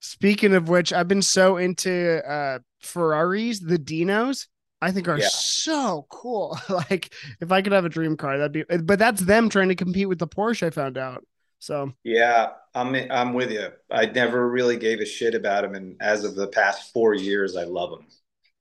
Speaking 0.00 0.54
of 0.54 0.68
which, 0.68 0.92
I've 0.92 1.08
been 1.08 1.22
so 1.22 1.56
into 1.56 2.22
uh 2.28 2.60
Ferraris, 2.80 3.60
the 3.60 3.78
Dinos. 3.78 4.46
I 4.80 4.92
think 4.92 5.08
are 5.08 5.18
Yeah. 5.18 5.28
so 5.28 6.06
cool. 6.08 6.56
like 6.68 7.12
if 7.40 7.50
I 7.50 7.62
could 7.62 7.72
have 7.72 7.84
a 7.84 7.88
dream 7.88 8.16
car, 8.16 8.38
that'd 8.38 8.52
be 8.52 8.64
but 8.82 8.98
that's 8.98 9.20
them 9.20 9.48
trying 9.48 9.68
to 9.68 9.74
compete 9.74 10.08
with 10.08 10.18
the 10.20 10.28
Porsche, 10.28 10.66
I 10.68 10.70
found 10.70 10.96
out. 10.96 11.24
So 11.58 11.92
Yeah, 12.04 12.50
I'm 12.74 12.94
I'm 13.10 13.34
with 13.34 13.50
you. 13.50 13.68
I 13.90 14.06
never 14.06 14.48
really 14.48 14.76
gave 14.76 15.00
a 15.00 15.06
shit 15.06 15.34
about 15.34 15.64
him, 15.64 15.74
and 15.74 15.96
as 16.00 16.24
of 16.24 16.34
the 16.34 16.48
past 16.48 16.92
four 16.92 17.14
years, 17.14 17.56
I 17.56 17.64
love 17.64 17.98
him. 17.98 18.06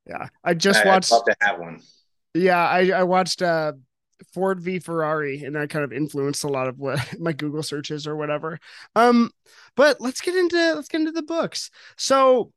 yeah. 0.07 0.27
I 0.43 0.53
just 0.53 0.85
I, 0.85 0.89
watched 0.89 1.11
I'd 1.11 1.15
love 1.15 1.25
to 1.25 1.35
have 1.41 1.59
one. 1.59 1.81
yeah, 2.33 2.65
I, 2.67 2.89
I 2.91 3.03
watched 3.03 3.41
uh 3.41 3.73
Ford 4.33 4.59
v 4.59 4.79
Ferrari 4.79 5.43
and 5.43 5.55
that 5.55 5.69
kind 5.69 5.85
of 5.85 5.93
influenced 5.93 6.43
a 6.43 6.47
lot 6.47 6.67
of 6.67 6.79
what 6.79 6.99
my 7.19 7.33
Google 7.33 7.63
searches 7.63 8.07
or 8.07 8.15
whatever. 8.15 8.59
Um, 8.95 9.31
but 9.75 10.01
let's 10.01 10.21
get 10.21 10.35
into 10.35 10.73
let's 10.75 10.87
get 10.87 11.01
into 11.01 11.11
the 11.11 11.21
books. 11.23 11.69
So 11.97 12.51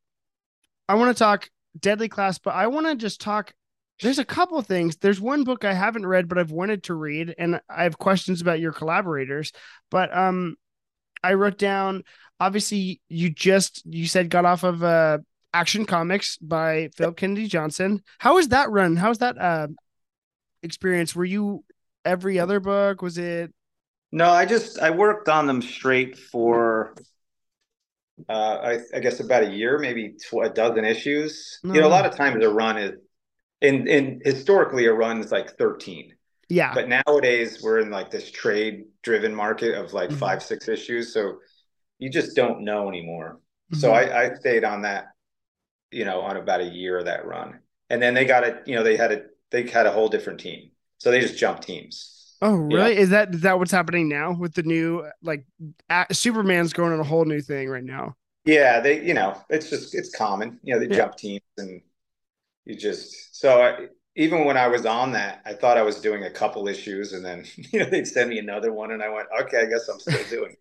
I 0.89 0.95
want 0.95 1.17
to 1.17 1.19
talk 1.19 1.51
Deadly 1.79 2.09
Class, 2.09 2.39
but 2.39 2.55
I 2.55 2.67
want 2.67 2.87
to 2.87 2.97
just 2.97 3.21
talk. 3.21 3.53
There's 4.03 4.19
a 4.19 4.25
couple 4.25 4.61
things. 4.63 4.97
There's 4.97 5.21
one 5.21 5.45
book 5.45 5.65
I 5.65 5.75
haven't 5.75 6.07
read, 6.07 6.29
but 6.29 6.39
I've 6.39 6.51
wanted 6.51 6.85
to 6.85 6.95
read, 6.95 7.35
and 7.39 7.61
I 7.69 7.85
have 7.85 7.99
questions 7.99 8.41
about 8.41 8.61
your 8.61 8.73
collaborators. 8.73 9.53
But 9.91 10.17
um, 10.17 10.57
I 11.23 11.35
wrote 11.35 11.59
down. 11.59 12.05
Obviously, 12.39 13.01
you 13.09 13.31
just 13.31 13.83
you 13.85 14.07
said 14.07 14.31
got 14.31 14.45
off 14.45 14.63
of 14.63 14.83
uh 14.83 15.19
Action 15.53 15.85
Comics 15.85 16.39
by 16.39 16.91
Phil 16.97 17.13
Kennedy 17.13 17.47
Johnson. 17.47 18.03
How 18.19 18.37
was 18.37 18.49
that 18.49 18.71
run? 18.71 18.97
How 18.97 19.11
was 19.11 19.19
that 19.19 19.39
uh 19.39 19.69
experience? 20.63 21.15
Were 21.15 21.25
you 21.25 21.65
every 22.05 22.39
other 22.39 22.61
book? 22.61 23.03
Was 23.03 23.19
it? 23.19 23.53
No, 24.13 24.31
I 24.31 24.47
just 24.47 24.81
I 24.81 24.91
worked 24.91 25.29
on 25.29 25.47
them 25.47 25.61
straight 25.61 26.19
for 26.19 26.95
uh, 28.29 28.33
I, 28.33 28.79
I, 28.95 29.01
guess 29.01 29.21
about 29.21 29.45
a 29.45 29.51
year, 29.51 29.79
maybe 29.79 30.11
tw- 30.11 30.45
a 30.45 30.51
dozen 30.51 30.85
issues. 30.85 31.59
No. 31.63 31.75
You 31.75 31.81
know, 31.81 31.87
a 31.87 31.89
lot 31.89 32.05
of 32.05 32.15
times 32.15 32.45
a 32.45 32.51
run 32.51 32.77
is 32.77 32.93
in 33.61 33.87
in 33.87 34.21
historically 34.25 34.87
a 34.87 34.93
run 34.93 35.21
is 35.21 35.33
like 35.33 35.57
13. 35.57 36.15
Yeah. 36.49 36.75
But 36.75 36.89
nowadays 36.89 37.63
we're 37.63 37.79
in 37.79 37.91
like 37.91 38.11
this 38.11 38.31
trade 38.31 38.87
driven 39.03 39.35
market 39.35 39.75
of 39.75 39.93
like 39.93 40.11
mm-hmm. 40.11 40.19
five, 40.19 40.43
six 40.43 40.69
issues. 40.69 41.15
So 41.15 41.39
you 41.99 42.11
just 42.11 42.35
don't 42.35 42.63
know 42.63 42.89
anymore. 42.89 43.41
Mm-hmm. 43.73 43.81
So 43.81 43.93
I, 43.93 44.25
I 44.25 44.35
stayed 44.35 44.65
on 44.65 44.83
that, 44.83 45.07
you 45.93 46.05
know, 46.05 46.21
on 46.21 46.37
about 46.37 46.61
a 46.61 46.65
year 46.65 46.99
of 46.99 47.05
that 47.05 47.25
run. 47.25 47.61
And 47.89 48.03
then 48.03 48.15
they 48.15 48.25
got 48.25 48.45
it, 48.45 48.63
you 48.67 48.75
know, 48.75 48.83
they 48.83 48.97
had 48.97 49.13
a 49.13 49.23
they 49.51 49.67
had 49.69 49.87
a 49.87 49.91
whole 49.93 50.09
different 50.09 50.41
team. 50.41 50.71
So 50.99 51.11
they 51.11 51.21
just 51.21 51.39
jumped 51.39 51.63
teams. 51.63 52.37
Oh, 52.43 52.55
really? 52.55 52.95
Yeah. 52.95 53.01
Is 53.01 53.11
that 53.11 53.35
is 53.35 53.41
that 53.43 53.59
what's 53.59 53.71
happening 53.71 54.09
now 54.09 54.33
with 54.33 54.55
the 54.55 54.63
new 54.63 55.07
like 55.23 55.45
Superman's 56.11 56.73
going 56.73 56.93
on 56.93 57.01
a 57.01 57.05
whole 57.05 57.25
new 57.25 57.41
thing 57.41 57.69
right 57.69 57.85
now? 57.85 58.17
Yeah, 58.45 58.81
they 58.81 59.05
you 59.05 59.15
know 59.15 59.41
it's 59.51 59.71
just 59.71 59.95
it's 59.95 60.15
common. 60.15 60.59
You 60.63 60.75
know, 60.75 60.81
they 60.81 60.89
yeah. 60.89 60.97
jump 60.97 61.17
teams 61.17 61.43
and 61.59 61.83
you 62.71 62.77
just 62.77 63.37
so 63.37 63.61
I, 63.61 63.87
even 64.17 64.45
when 64.45 64.57
I 64.57 64.69
was 64.69 64.87
on 64.87 65.13
that, 65.13 65.43
I 65.45 65.53
thought 65.55 65.77
I 65.77 65.83
was 65.83 66.01
doing 66.01 66.25
a 66.25 66.31
couple 66.31 66.69
issues, 66.69 67.13
and 67.13 67.25
then 67.25 67.45
you 67.73 67.81
know 67.81 67.87
they'd 67.87 68.07
send 68.07 68.31
me 68.31 68.39
another 68.39 68.73
one, 68.73 68.93
and 68.93 69.03
I 69.03 69.09
went, 69.09 69.27
okay, 69.43 69.59
I 69.59 69.67
guess 69.67 69.89
I'm 69.89 69.99
still 69.99 70.25
doing. 70.31 70.57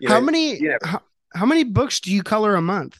You 0.00 0.08
how 0.08 0.20
know, 0.20 0.26
many? 0.26 0.56
You 0.56 0.68
know, 0.70 0.78
how, 0.84 1.00
how 1.34 1.46
many 1.46 1.64
books 1.64 2.00
do 2.00 2.12
you 2.12 2.22
color 2.22 2.54
a 2.54 2.62
month? 2.62 2.98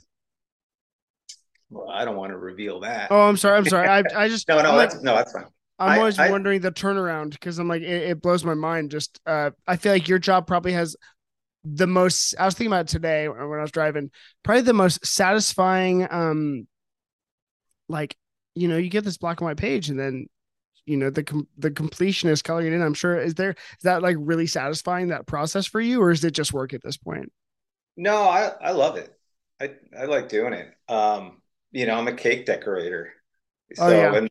Well, 1.70 1.90
I 1.90 2.04
don't 2.04 2.16
want 2.16 2.32
to 2.32 2.38
reveal 2.38 2.80
that. 2.80 3.08
Oh, 3.10 3.28
I'm 3.28 3.36
sorry. 3.36 3.58
I'm 3.58 3.66
sorry. 3.66 3.86
I 3.86 4.02
I 4.16 4.28
just 4.34 4.48
no 4.48 4.60
no 4.62 4.76
that's 4.76 5.00
no 5.02 5.14
that's 5.14 5.32
fine. 5.32 5.44
I'm 5.80 5.90
I, 5.90 5.98
always 5.98 6.18
wondering 6.18 6.60
the 6.60 6.72
turnaround 6.72 7.30
because 7.30 7.58
I'm 7.58 7.68
like 7.68 7.82
it, 7.82 8.10
it, 8.10 8.22
blows 8.22 8.44
my 8.44 8.54
mind. 8.54 8.90
Just 8.90 9.20
uh, 9.26 9.50
I 9.66 9.76
feel 9.76 9.92
like 9.92 10.08
your 10.08 10.18
job 10.18 10.46
probably 10.46 10.72
has 10.72 10.96
the 11.64 11.86
most. 11.86 12.34
I 12.36 12.46
was 12.46 12.54
thinking 12.54 12.72
about 12.72 12.88
today 12.88 13.28
when 13.28 13.58
I 13.58 13.62
was 13.62 13.70
driving. 13.70 14.10
Probably 14.42 14.62
the 14.62 14.72
most 14.72 15.06
satisfying. 15.06 16.08
Um, 16.10 16.66
like 17.88 18.16
you 18.54 18.68
know, 18.68 18.76
you 18.76 18.88
get 18.88 19.04
this 19.04 19.18
black 19.18 19.40
and 19.40 19.46
white 19.46 19.56
page, 19.56 19.88
and 19.88 19.98
then 19.98 20.26
you 20.86 20.96
know 20.96 21.10
the 21.10 21.22
com- 21.22 21.48
the 21.58 21.70
completion 21.70 22.30
is 22.30 22.42
coloring 22.42 22.68
it 22.68 22.72
in. 22.72 22.82
I'm 22.82 22.94
sure 22.94 23.18
is 23.18 23.34
there 23.34 23.50
is 23.50 23.82
that 23.82 24.02
like 24.02 24.16
really 24.18 24.46
satisfying 24.46 25.08
that 25.08 25.26
process 25.26 25.66
for 25.66 25.80
you, 25.80 26.00
or 26.00 26.10
is 26.10 26.24
it 26.24 26.32
just 26.32 26.52
work 26.52 26.74
at 26.74 26.82
this 26.82 26.96
point? 26.96 27.32
No, 27.96 28.16
I 28.16 28.52
I 28.60 28.72
love 28.72 28.96
it. 28.96 29.12
I 29.60 29.74
I 29.98 30.04
like 30.04 30.28
doing 30.28 30.52
it. 30.52 30.72
Um, 30.88 31.42
you 31.72 31.86
know, 31.86 31.94
I'm 31.94 32.08
a 32.08 32.14
cake 32.14 32.46
decorator. 32.46 33.12
So 33.74 33.84
oh, 33.84 33.90
yeah. 33.90 34.14
and 34.14 34.30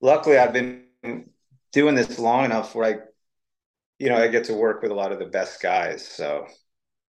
luckily 0.00 0.38
I've 0.38 0.52
been 0.52 0.84
doing 1.72 1.94
this 1.94 2.18
long 2.18 2.44
enough 2.44 2.74
where 2.74 2.86
I, 2.86 2.98
you 3.98 4.08
know, 4.08 4.16
I 4.16 4.28
get 4.28 4.44
to 4.44 4.54
work 4.54 4.82
with 4.82 4.90
a 4.90 4.94
lot 4.94 5.12
of 5.12 5.18
the 5.18 5.26
best 5.26 5.62
guys. 5.62 6.06
So, 6.06 6.46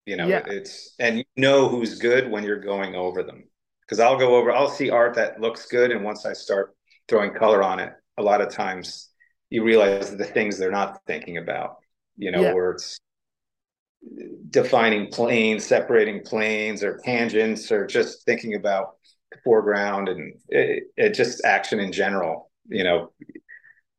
you 0.06 0.18
know, 0.18 0.28
yeah. 0.28 0.44
it's, 0.46 0.96
and 1.00 1.20
you 1.20 1.26
know 1.36 1.68
who's 1.68 2.00
good 2.00 2.30
when 2.30 2.44
you're 2.44 2.60
going 2.60 2.96
over 2.96 3.24
them. 3.24 3.46
Cause 3.90 4.00
I'll 4.00 4.18
go 4.18 4.36
over, 4.36 4.52
I'll 4.52 4.70
see 4.70 4.90
art 4.90 5.16
that 5.16 5.40
looks 5.40 5.66
good. 5.68 5.92
And 5.92 6.04
once 6.04 6.26
I 6.26 6.34
start 6.34 6.76
throwing 7.08 7.34
color 7.34 7.64
on 7.64 7.80
it, 7.80 7.94
a 8.18 8.24
lot 8.24 8.42
of 8.42 8.50
times 8.50 9.10
you 9.50 9.64
realize 9.64 10.16
the 10.16 10.26
things 10.26 10.58
they're 10.58 10.72
not 10.72 11.00
thinking 11.08 11.38
about, 11.38 11.78
you 12.18 12.32
know, 12.32 12.42
yeah. 12.42 12.54
where 12.54 12.72
it's 12.72 13.00
defining 14.50 15.08
planes, 15.08 15.66
separating 15.66 16.22
planes 16.24 16.84
or 16.84 17.00
tangents, 17.04 17.72
or 17.72 17.88
just 17.88 18.26
thinking 18.26 18.56
about 18.56 18.98
the 19.32 19.38
foreground 19.44 20.10
and 20.10 20.34
it, 20.50 20.84
it 20.96 21.14
just 21.14 21.44
action 21.44 21.80
in 21.80 21.92
general 21.92 22.50
you 22.70 22.84
know 22.84 23.12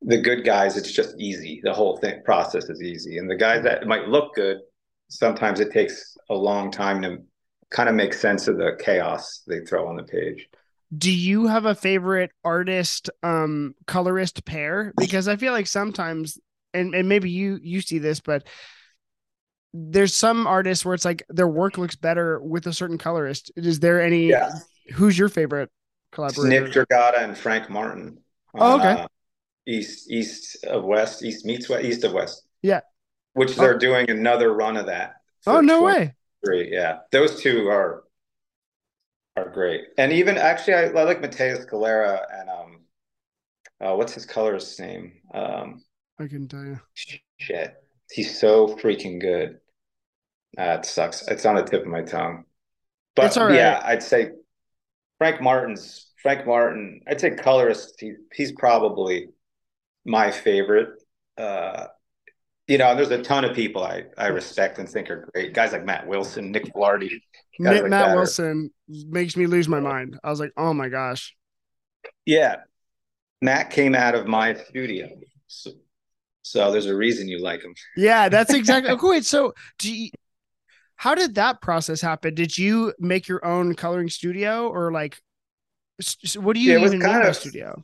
the 0.03 0.21
good 0.21 0.45
guys 0.45 0.77
it's 0.77 0.93
just 0.93 1.19
easy 1.19 1.61
the 1.65 1.73
whole 1.73 1.97
thing 1.99 2.23
process 2.25 2.69
is 2.69 2.83
easy 2.83 3.19
and 3.19 3.31
the 3.31 3.37
guys 3.37 3.63
that 3.63 3.87
might 3.87 4.09
look 4.09 4.35
good 4.35 4.59
sometimes 5.09 5.61
it 5.61 5.73
takes 5.73 6.17
a 6.31 6.35
long 6.35 6.71
time 6.71 7.03
to 7.03 7.19
kind 7.71 7.89
of 7.89 7.95
make 7.95 8.15
sense 8.15 8.49
of 8.49 8.57
the 8.57 8.77
chaos 8.79 9.43
they 9.47 9.61
throw 9.61 9.89
on 9.89 9.97
the 9.97 10.03
page 10.03 10.49
do 10.97 11.11
you 11.11 11.47
have 11.47 11.67
a 11.67 11.75
favorite 11.75 12.31
artist 12.45 13.11
um 13.23 13.75
colorist 13.87 14.45
pair 14.45 14.93
because 14.97 15.29
i 15.29 15.37
feel 15.37 15.53
like 15.53 15.67
sometimes 15.67 16.39
and, 16.75 16.95
and 16.95 17.09
maybe 17.09 17.31
you 17.31 17.59
you 17.63 17.81
see 17.81 17.99
this 17.99 18.21
but 18.21 18.47
there's 19.75 20.15
some 20.15 20.47
artists 20.47 20.85
where 20.85 20.95
it's 20.95 21.05
like 21.05 21.23
their 21.29 21.49
work 21.49 21.77
looks 21.77 21.97
better 21.97 22.41
with 22.41 22.67
a 22.67 22.73
certain 22.73 22.99
colorist 22.99 23.53
is 23.57 23.81
there 23.81 24.01
any 24.01 24.29
yeah. 24.29 24.51
who's 24.95 25.19
your 25.19 25.29
favorite 25.29 25.71
collaborator 26.11 26.49
nick 26.49 26.73
Dragotta 26.73 27.23
and 27.23 27.37
frank 27.37 27.69
martin 27.69 28.19
oh, 28.55 28.79
okay. 28.79 29.03
Uh, 29.03 29.09
east 29.69 30.11
east 30.11 30.65
of 30.65 30.85
west, 30.85 31.23
east 31.23 31.45
meets 31.45 31.69
west, 31.69 31.85
east 31.85 32.05
of 32.05 32.13
west. 32.13 32.43
Yeah. 32.63 32.81
Which 33.35 33.55
they're 33.55 33.75
oh. 33.75 33.79
doing 33.79 34.11
another 34.11 34.53
run 34.53 34.77
of 34.77 34.87
that. 34.87 35.17
Oh 35.47 35.61
no 35.61 35.83
way. 35.83 36.15
Great, 36.45 36.73
yeah. 36.73 36.99
Those 37.13 37.41
two 37.43 37.69
are 37.69 38.05
are 39.37 39.51
great. 39.51 39.83
And 39.97 40.13
even 40.13 40.37
actually 40.37 40.75
I, 40.75 40.85
I 40.87 41.03
like 41.05 41.21
Mateus 41.21 41.65
Galera 41.65 42.27
and 42.33 42.51
um 42.51 42.81
uh, 43.81 43.95
what's 43.95 44.15
his 44.15 44.27
colorist 44.27 44.79
name? 44.81 45.13
Um 45.33 45.85
I 46.19 46.27
can 46.27 46.49
tell 46.49 46.65
you. 46.65 46.81
Shit. 47.39 47.75
He's 48.11 48.39
so 48.39 48.77
freaking 48.77 49.21
good. 49.21 49.59
That 50.57 50.81
uh, 50.81 50.83
sucks. 50.83 51.29
It's 51.29 51.47
on 51.47 51.57
the 51.57 51.63
tip 51.63 51.83
of 51.83 51.89
my 51.89 52.03
tongue. 52.03 52.45
But 53.15 53.37
yeah, 53.37 53.81
I'd 53.85 54.03
say 54.03 54.31
Frank 55.19 55.41
Martin's 55.41 56.09
Frank 56.23 56.47
Martin, 56.47 57.01
I'd 57.07 57.21
say 57.21 57.31
colorist. 57.31 57.95
He, 57.99 58.15
he's 58.35 58.53
probably 58.53 59.29
my 60.05 60.31
favorite. 60.31 60.91
Uh, 61.37 61.87
you 62.69 62.77
know, 62.77 62.95
there's 62.95 63.11
a 63.11 63.23
ton 63.23 63.47
of 63.47 63.57
people 63.57 63.83
I, 63.83 64.05
I 64.19 64.27
respect 64.27 64.79
and 64.79 64.87
think 64.87 65.11
are 65.11 65.29
great. 65.33 65.55
Guys 65.55 65.73
like 65.73 65.87
Matt 65.87 66.07
Wilson, 66.07 66.53
Nick. 66.53 66.65
Nick, 66.77 67.23
like 67.59 67.85
Matt 67.85 68.15
Wilson 68.15 68.71
are... 68.89 68.95
makes 69.09 69.37
me 69.37 69.47
lose 69.47 69.69
my 69.69 69.81
mind. 69.81 70.21
I 70.23 70.29
was 70.29 70.39
like, 70.39 70.53
oh 70.57 70.75
my 70.75 70.91
gosh. 70.91 71.35
Yeah. 72.27 72.57
Matt 73.41 73.71
came 73.71 73.95
out 73.95 74.15
of 74.15 74.27
my 74.27 74.53
studio. 74.53 75.09
So, 75.47 75.71
so 76.43 76.71
there's 76.71 76.87
a 76.87 76.95
reason 76.95 77.27
you 77.27 77.43
like 77.43 77.63
him. 77.63 77.75
Yeah, 77.97 78.29
that's 78.29 78.53
exactly. 78.53 78.93
okay, 78.93 79.09
wait, 79.09 79.25
so 79.25 79.55
do 79.79 79.93
you, 79.93 80.11
how 80.97 81.15
did 81.15 81.37
that 81.37 81.63
process 81.63 82.03
happen? 82.03 82.35
Did 82.35 82.59
you 82.59 82.93
make 82.99 83.29
your 83.29 83.45
own 83.47 83.75
coloring 83.77 84.11
studio 84.11 84.69
or 84.69 84.93
like 84.93 85.19
what 86.37 86.55
do 86.55 86.61
you 86.61 86.73
yeah, 86.73 86.85
even 86.85 86.99
mean 86.99 87.09
by 87.09 87.33
studio? 87.33 87.83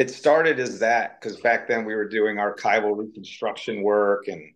It 0.00 0.10
started 0.10 0.58
as 0.58 0.78
that 0.78 1.20
because 1.20 1.38
back 1.40 1.68
then 1.68 1.84
we 1.84 1.94
were 1.94 2.08
doing 2.08 2.36
archival 2.36 2.96
reconstruction 2.96 3.82
work 3.82 4.28
and 4.28 4.54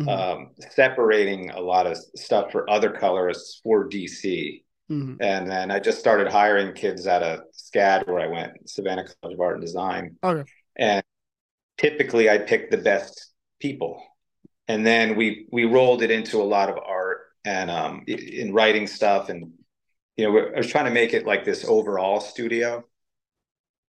mm-hmm. 0.00 0.08
um, 0.08 0.50
separating 0.70 1.50
a 1.50 1.60
lot 1.60 1.86
of 1.86 1.96
stuff 2.16 2.50
for 2.50 2.68
other 2.68 2.90
colorists 2.90 3.60
for 3.62 3.88
DC. 3.88 4.64
Mm-hmm. 4.90 5.22
And 5.22 5.48
then 5.48 5.70
I 5.70 5.78
just 5.78 6.00
started 6.00 6.26
hiring 6.26 6.74
kids 6.74 7.06
out 7.06 7.22
of 7.22 7.42
SCAD 7.54 8.08
where 8.08 8.18
I 8.18 8.26
went, 8.26 8.68
Savannah 8.68 9.04
College 9.04 9.34
of 9.34 9.40
Art 9.40 9.54
and 9.54 9.64
Design. 9.64 10.16
Okay. 10.24 10.50
And 10.74 11.04
typically 11.78 12.28
I 12.28 12.38
picked 12.38 12.72
the 12.72 12.78
best 12.78 13.32
people. 13.60 14.02
And 14.66 14.84
then 14.84 15.14
we 15.14 15.46
we 15.52 15.64
rolled 15.64 16.02
it 16.02 16.10
into 16.10 16.42
a 16.42 16.50
lot 16.56 16.68
of 16.68 16.76
art 16.84 17.20
and 17.44 17.70
um, 17.70 18.02
in 18.08 18.52
writing 18.52 18.88
stuff 18.88 19.28
and 19.28 19.52
you 20.16 20.24
know, 20.24 20.38
I 20.54 20.58
was 20.58 20.66
trying 20.66 20.86
to 20.86 20.90
make 20.90 21.14
it 21.14 21.24
like 21.24 21.44
this 21.44 21.64
overall 21.64 22.18
studio. 22.18 22.84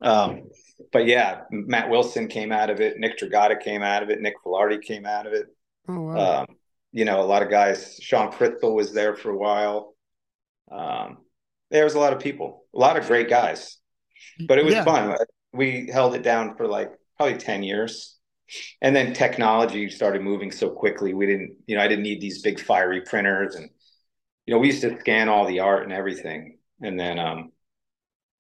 Um, 0.02 0.50
but 0.92 1.06
yeah, 1.08 1.42
Matt 1.52 1.90
Wilson 1.90 2.28
came 2.28 2.52
out 2.52 2.70
of 2.70 2.82
it. 2.82 2.98
Nick 2.98 3.18
Dragotta 3.18 3.62
came 3.62 3.82
out 3.82 4.04
of 4.04 4.10
it. 4.10 4.22
Nick 4.22 4.36
Filardi 4.46 4.82
came 4.82 5.06
out 5.06 5.28
of 5.28 5.34
it. 5.34 5.48
Oh, 5.88 6.02
wow. 6.02 6.42
Um, 6.42 6.46
you 6.92 7.06
know, 7.06 7.22
a 7.22 7.26
lot 7.26 7.42
of 7.42 7.50
guys. 7.50 8.00
Shawn 8.02 8.32
Crystal 8.32 8.74
was 8.74 8.94
there 8.94 9.16
for 9.16 9.32
a 9.32 9.38
while. 9.38 9.96
Um, 10.72 11.18
there 11.72 11.84
was 11.84 11.96
a 11.96 12.00
lot 12.00 12.14
of 12.14 12.20
people, 12.20 12.66
a 12.74 12.78
lot 12.78 12.98
of 12.98 13.08
great 13.08 13.30
guys, 13.30 13.78
but 14.48 14.60
it 14.60 14.66
was 14.66 14.76
yeah. 14.76 14.84
fun. 14.84 15.18
We 15.54 15.90
held 15.92 16.16
it 16.16 16.24
down 16.24 16.56
for 16.56 16.68
like 16.68 16.92
probably 17.18 17.38
10 17.38 17.64
years. 17.64 18.18
And 18.82 18.96
then 18.96 19.14
technology 19.14 19.90
started 19.90 20.22
moving 20.22 20.52
so 20.52 20.70
quickly. 20.70 21.14
We 21.14 21.26
didn't, 21.26 21.56
you 21.66 21.76
know, 21.76 21.82
I 21.82 21.88
didn't 21.88 22.04
need 22.04 22.22
these 22.22 22.42
big 22.42 22.60
fiery 22.60 23.02
printers 23.02 23.56
and 23.56 23.70
you 24.46 24.54
know, 24.54 24.60
we 24.60 24.68
used 24.68 24.82
to 24.82 25.00
scan 25.00 25.30
all 25.30 25.48
the 25.48 25.62
art 25.62 25.84
and 25.84 25.94
everything. 25.94 26.58
And 26.82 27.00
then 27.00 27.18
um 27.18 27.53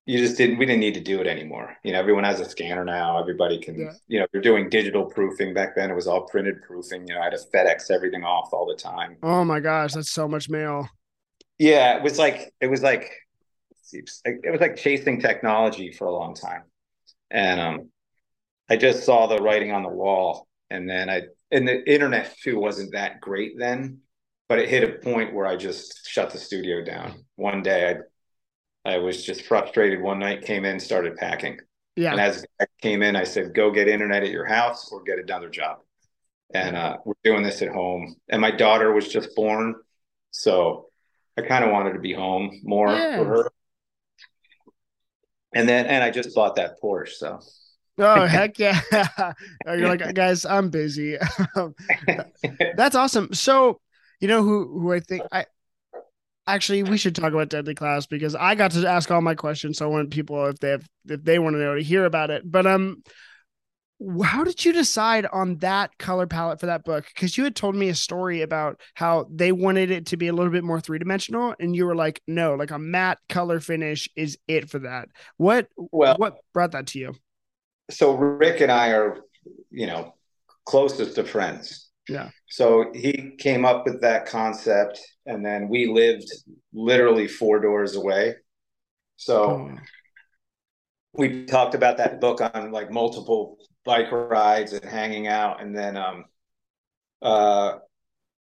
you 0.06 0.18
just 0.18 0.38
didn't 0.38 0.58
we 0.58 0.66
didn't 0.66 0.82
need 0.82 0.96
to 0.96 1.00
do 1.00 1.22
it 1.22 1.28
anymore. 1.28 1.76
You 1.84 1.94
know, 1.94 2.00
everyone 2.00 2.24
has 2.26 2.40
a 2.40 2.50
scanner 2.50 2.84
now. 2.84 3.20
Everybody 3.20 3.60
can, 3.60 3.80
yeah. 3.80 3.94
you 4.08 4.20
know, 4.20 4.28
they're 4.32 4.42
doing 4.42 4.70
digital 4.70 5.06
proofing. 5.06 5.54
Back 5.54 5.76
then 5.76 5.90
it 5.90 5.96
was 5.96 6.08
all 6.08 6.24
printed 6.24 6.62
proofing. 6.62 7.08
You 7.08 7.16
know, 7.16 7.22
I 7.22 7.26
had 7.26 7.34
to 7.34 7.40
FedEx 7.54 7.90
everything 7.90 8.24
off 8.24 8.50
all 8.52 8.66
the 8.66 8.76
time. 8.76 9.18
Oh 9.24 9.46
my 9.46 9.60
gosh, 9.60 9.94
that's 9.94 10.12
so 10.12 10.28
much 10.28 10.50
mail. 10.50 10.90
Yeah, 11.58 11.96
it 11.98 12.04
was 12.04 12.20
like 12.20 12.54
it 12.60 12.68
was 12.68 12.84
like 12.84 13.12
it 13.94 14.52
was 14.52 14.60
like 14.60 14.76
chasing 14.76 15.22
technology 15.22 15.92
for 15.92 16.06
a 16.06 16.12
long 16.12 16.36
time. 16.36 16.64
And 17.32 17.60
um 17.60 17.90
I 18.70 18.78
just 18.78 19.06
saw 19.06 19.28
the 19.28 19.38
writing 19.38 19.72
on 19.72 19.84
the 19.84 19.90
wall. 19.90 20.48
And 20.70 20.90
then 20.90 21.10
I 21.10 21.24
and 21.52 21.68
the 21.68 21.90
internet 21.92 22.36
too 22.42 22.60
wasn't 22.60 22.94
that 22.94 23.22
great 23.22 23.54
then 23.58 24.00
but 24.50 24.60
it 24.60 24.70
hit 24.70 24.84
a 24.84 25.00
point 25.00 25.34
where 25.34 25.48
I 25.48 25.56
just 25.56 26.08
shut 26.08 26.30
the 26.30 26.38
studio 26.38 26.84
down. 26.84 27.26
One 27.38 27.64
day 27.64 27.90
I 27.90 27.96
I 28.86 28.98
was 28.98 29.24
just 29.24 29.44
frustrated 29.44 30.02
one 30.02 30.20
night, 30.20 30.44
came 30.44 30.66
in, 30.66 30.80
started 30.80 31.16
packing. 31.16 31.60
Yeah. 31.96 32.12
And 32.12 32.20
as 32.20 32.46
I 32.60 32.66
came 32.82 33.04
in, 33.04 33.16
I 33.16 33.24
said, 33.24 33.54
go 33.54 33.72
get 33.72 33.88
internet 33.88 34.24
at 34.24 34.30
your 34.32 34.46
house 34.46 34.92
or 34.92 35.04
get 35.04 35.20
another 35.20 35.50
job. 35.50 35.80
And 36.54 36.76
uh, 36.76 36.98
we're 37.06 37.14
doing 37.24 37.44
this 37.44 37.62
at 37.62 37.70
home. 37.70 38.16
And 38.30 38.42
my 38.42 38.52
daughter 38.52 38.92
was 38.92 39.08
just 39.08 39.36
born. 39.36 39.76
So 40.32 40.88
I 41.38 41.42
kind 41.44 41.64
of 41.64 41.72
wanted 41.72 41.94
to 41.94 42.00
be 42.00 42.14
home 42.14 42.60
more 42.64 42.90
Yeah. 42.90 43.18
for 43.18 43.26
her. 43.26 43.52
And 45.54 45.70
then, 45.70 45.86
and 45.86 46.04
I 46.04 46.10
just 46.10 46.36
bought 46.36 46.56
that 46.56 46.82
Porsche. 46.82 47.10
So 47.10 47.40
Oh 48.00 48.26
heck 48.26 48.58
yeah! 48.58 48.82
You're 49.68 49.88
like, 49.96 50.16
guys, 50.16 50.46
I'm 50.46 50.70
busy. 50.70 51.18
That's 52.76 52.96
awesome. 52.96 53.34
So, 53.34 53.80
you 54.20 54.28
know 54.28 54.42
who 54.42 54.80
who 54.80 54.92
I 54.94 55.00
think 55.00 55.24
I 55.32 55.46
actually 56.48 56.84
we 56.84 56.98
should 56.98 57.16
talk 57.16 57.34
about 57.34 57.50
Deadly 57.50 57.76
Class 57.76 58.06
because 58.06 58.36
I 58.36 58.56
got 58.56 58.72
to 58.72 58.88
ask 58.88 59.10
all 59.12 59.22
my 59.22 59.36
questions. 59.36 59.78
So 59.78 59.86
I 59.86 59.90
want 59.90 60.12
people 60.12 60.46
if 60.48 60.60
they 60.60 60.70
have 60.70 60.88
if 61.06 61.24
they 61.24 61.40
want 61.40 61.56
to 61.56 61.60
know 61.60 61.76
to 61.76 61.84
hear 61.84 62.06
about 62.06 62.30
it. 62.30 62.50
But 62.50 62.68
um, 62.68 63.04
how 64.24 64.44
did 64.44 64.64
you 64.66 64.74
decide 64.74 65.26
on 65.32 65.58
that 65.58 65.98
color 65.98 66.28
palette 66.28 66.60
for 66.60 66.66
that 66.66 66.84
book? 66.84 67.06
Because 67.14 67.38
you 67.38 67.44
had 67.44 67.56
told 67.56 67.76
me 67.76 67.90
a 67.90 67.96
story 67.96 68.42
about 68.42 68.82
how 68.96 69.28
they 69.32 69.52
wanted 69.52 69.92
it 69.92 70.08
to 70.08 70.18
be 70.18 70.28
a 70.28 70.34
little 70.34 70.52
bit 70.52 70.64
more 70.64 70.82
three 70.82 71.00
dimensional, 71.00 71.56
and 71.60 71.76
you 71.76 71.86
were 71.86 71.96
like, 71.96 72.22
no, 72.28 72.56
like 72.56 72.72
a 72.72 72.80
matte 72.80 73.20
color 73.30 73.60
finish 73.60 74.10
is 74.16 74.38
it 74.48 74.70
for 74.70 74.80
that. 74.80 75.10
What 75.38 75.68
well, 75.78 76.16
what 76.18 76.38
brought 76.54 76.72
that 76.72 76.88
to 76.88 77.00
you? 77.00 77.16
so 77.90 78.14
Rick 78.14 78.62
and 78.62 78.72
I 78.72 78.90
are, 78.90 79.20
you 79.72 79.88
know, 79.88 80.16
closest 80.66 81.18
of 81.18 81.30
friends. 81.30 81.90
Yeah. 82.08 82.30
So 82.48 82.92
he 82.94 83.32
came 83.38 83.66
up 83.66 83.86
with 83.86 84.02
that 84.02 84.26
concept, 84.26 85.00
and 85.26 85.46
then 85.46 85.70
we 85.70 85.88
lived 85.88 86.28
literally 86.74 87.28
four 87.28 87.60
doors 87.60 87.96
away. 87.96 88.36
So 89.18 89.44
Oh, 89.46 89.78
we 91.14 91.46
talked 91.46 91.76
about 91.76 91.98
that 91.98 92.20
book 92.20 92.42
on 92.42 92.72
like 92.72 92.92
multiple 92.92 93.58
bike 93.86 94.12
rides 94.12 94.74
and 94.74 94.84
hanging 94.86 95.28
out, 95.28 95.62
and 95.62 95.76
then 95.78 95.98
um, 95.98 96.26
uh, 97.22 97.78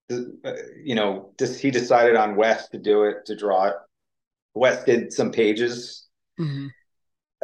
the, 0.08 0.38
uh, 0.44 0.54
you 0.84 0.94
know, 0.94 1.34
just 1.38 1.60
he 1.60 1.70
decided 1.70 2.16
on 2.16 2.36
Wes 2.36 2.68
to 2.70 2.78
do 2.78 3.04
it 3.04 3.26
to 3.26 3.36
draw 3.36 3.66
it. 3.68 3.76
Wes 4.54 4.84
did 4.84 5.12
some 5.12 5.32
pages. 5.32 6.08
mhm. 6.38 6.72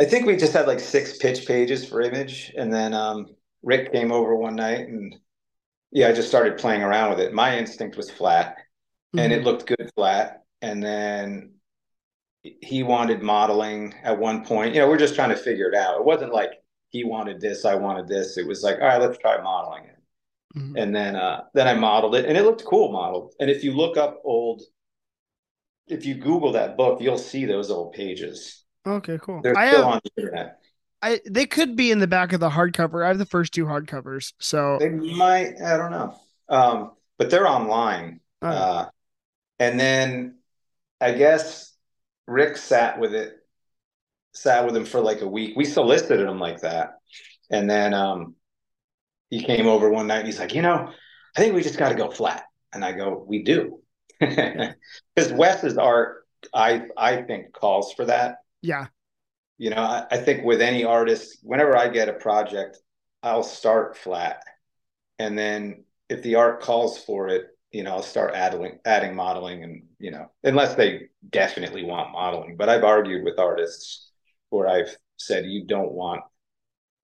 I 0.01 0.05
think 0.05 0.27
we 0.27 0.37
just 0.37 0.53
had 0.53 0.67
like 0.67 0.81
six 0.81 1.19
pitch 1.19 1.47
pages 1.47 1.87
for 1.89 2.01
image, 2.03 2.53
and 2.57 2.73
then 2.73 2.95
um, 2.95 3.27
Rick 3.63 3.93
came 3.93 4.13
over 4.13 4.35
one 4.37 4.57
night, 4.57 4.89
and 4.89 5.15
yeah, 5.91 6.09
I 6.09 6.13
just 6.13 6.29
started 6.29 6.59
playing 6.59 6.83
around 6.83 7.11
with 7.11 7.21
it. 7.21 7.33
My 7.33 7.59
instinct 7.59 7.97
was 7.97 8.11
flat, 8.11 8.57
and 9.17 9.33
Mhm. 9.33 9.37
it 9.37 9.45
looked 9.45 9.67
good 9.67 9.91
flat. 9.95 10.43
And 10.61 10.83
then 10.83 11.55
he 12.43 12.83
wanted 12.83 13.23
modeling 13.23 13.95
at 14.03 14.19
one 14.19 14.45
point. 14.45 14.75
You 14.75 14.81
know, 14.81 14.89
we're 14.89 14.99
just 14.99 15.15
trying 15.15 15.31
to 15.31 15.37
figure 15.37 15.69
it 15.69 15.75
out. 15.75 15.99
It 15.99 16.05
wasn't 16.05 16.33
like 16.33 16.53
he 16.91 17.05
wanted 17.05 17.41
this, 17.41 17.65
I 17.65 17.75
wanted 17.75 18.09
this. 18.09 18.39
It 18.39 18.47
was 18.47 18.63
like, 18.63 18.81
all 18.81 18.87
right, 18.87 19.01
let's 19.01 19.19
try 19.19 19.41
modeling 19.41 19.85
it. 19.85 19.99
Mhm. 20.57 20.77
And 20.77 20.97
then 20.97 21.17
uh, 21.17 21.45
then 21.55 21.69
I 21.69 21.75
modeled 21.75 22.15
it, 22.17 22.25
and 22.25 22.37
it 22.37 22.43
looked 22.45 22.65
cool 22.65 22.93
modeled. 22.93 23.35
And 23.41 23.51
if 23.51 23.65
you 23.65 23.73
look 23.73 23.97
up 23.97 24.21
old, 24.25 24.63
if 25.87 26.05
you 26.05 26.15
Google 26.15 26.53
that 26.53 26.77
book, 26.77 27.01
you'll 27.01 27.19
see 27.19 27.45
those 27.45 27.71
old 27.71 27.93
pages. 27.93 28.65
Okay, 28.87 29.19
cool. 29.21 29.43
They're 29.43 29.57
I 29.57 29.69
still 29.69 29.85
have 29.85 29.95
on 29.95 30.01
the 30.05 30.23
internet. 30.23 30.58
I 31.03 31.21
they 31.27 31.47
could 31.47 31.77
be 31.77 31.91
in 31.91 31.99
the 31.99 32.07
back 32.07 32.33
of 32.33 32.41
the 32.41 32.51
hardcover. 32.51 33.05
I 33.05 33.09
have 33.09 33.19
the 33.19 33.27
first 33.27 33.53
two 33.55 33.67
hardcovers. 33.67 34.33
So 34.39 34.79
They 34.79 34.91
might, 34.91 35.61
I 35.65 35.77
don't 35.77 35.91
know. 35.91 36.19
Um, 36.49 36.93
but 37.19 37.31
they're 37.31 37.47
online. 37.47 38.21
uh, 38.43 38.47
Uh, 38.47 38.87
and 39.59 39.79
then 39.79 40.39
I 41.01 41.13
guess 41.13 41.75
Rick 42.27 42.57
sat 42.57 42.99
with 42.99 43.15
it, 43.15 43.35
sat 44.33 44.65
with 44.67 44.77
him 44.77 44.85
for 44.85 45.01
like 45.01 45.21
a 45.21 45.29
week. 45.29 45.57
We 45.57 45.65
solicited 45.65 46.27
him 46.27 46.39
like 46.39 46.61
that. 46.61 46.99
And 47.51 47.69
then 47.69 47.95
um, 47.95 48.35
he 49.31 49.43
came 49.43 49.67
over 49.67 49.91
one 49.91 50.07
night 50.07 50.19
and 50.19 50.27
he's 50.27 50.39
like, 50.39 50.55
you 50.55 50.63
know, 50.63 50.93
I 51.37 51.41
think 51.41 51.55
we 51.55 51.63
just 51.63 51.79
got 51.79 51.91
to 51.91 51.95
go 51.95 52.11
flat. 52.11 52.45
And 52.73 52.85
I 52.85 52.93
go, 52.93 53.25
we 53.27 53.43
do. 53.43 53.81
Because 54.21 55.33
Wes's 55.33 55.79
art, 55.79 56.27
I 56.55 56.83
I 56.97 57.23
think 57.23 57.53
calls 57.53 57.93
for 57.95 58.05
that. 58.07 58.37
yeah. 58.63 58.87
You 59.59 59.71
know, 59.71 59.77
I, 59.83 60.07
I 60.11 60.19
think 60.19 60.45
with 60.45 60.61
any 60.61 60.85
artist, 60.85 61.39
whenever 61.43 61.77
I 61.77 61.89
get 61.89 62.09
a 62.09 62.13
project, 62.15 62.79
I'll 63.23 63.43
start 63.43 63.97
flat. 63.97 64.43
And 65.19 65.39
then 65.39 65.85
if 66.09 66.23
the 66.23 66.37
art 66.37 66.61
calls 66.63 66.99
for 67.05 67.29
it, 67.29 67.47
you 67.73 67.83
know, 67.85 67.93
I'll 67.97 68.03
start 68.03 68.35
adding 68.35 68.81
adding 68.85 69.15
modeling 69.17 69.65
and, 69.65 69.85
you 69.99 70.11
know, 70.11 70.31
unless 70.45 70.75
they 70.75 71.09
definitely 71.31 71.85
want 71.85 72.13
modeling. 72.13 72.57
But 72.57 72.69
I've 72.69 72.85
argued 72.85 73.25
with 73.25 73.39
artists 73.39 74.11
where 74.51 74.69
I've 74.69 74.97
said 75.19 75.47
you 75.47 75.67
don't 75.67 75.93
want 75.93 76.23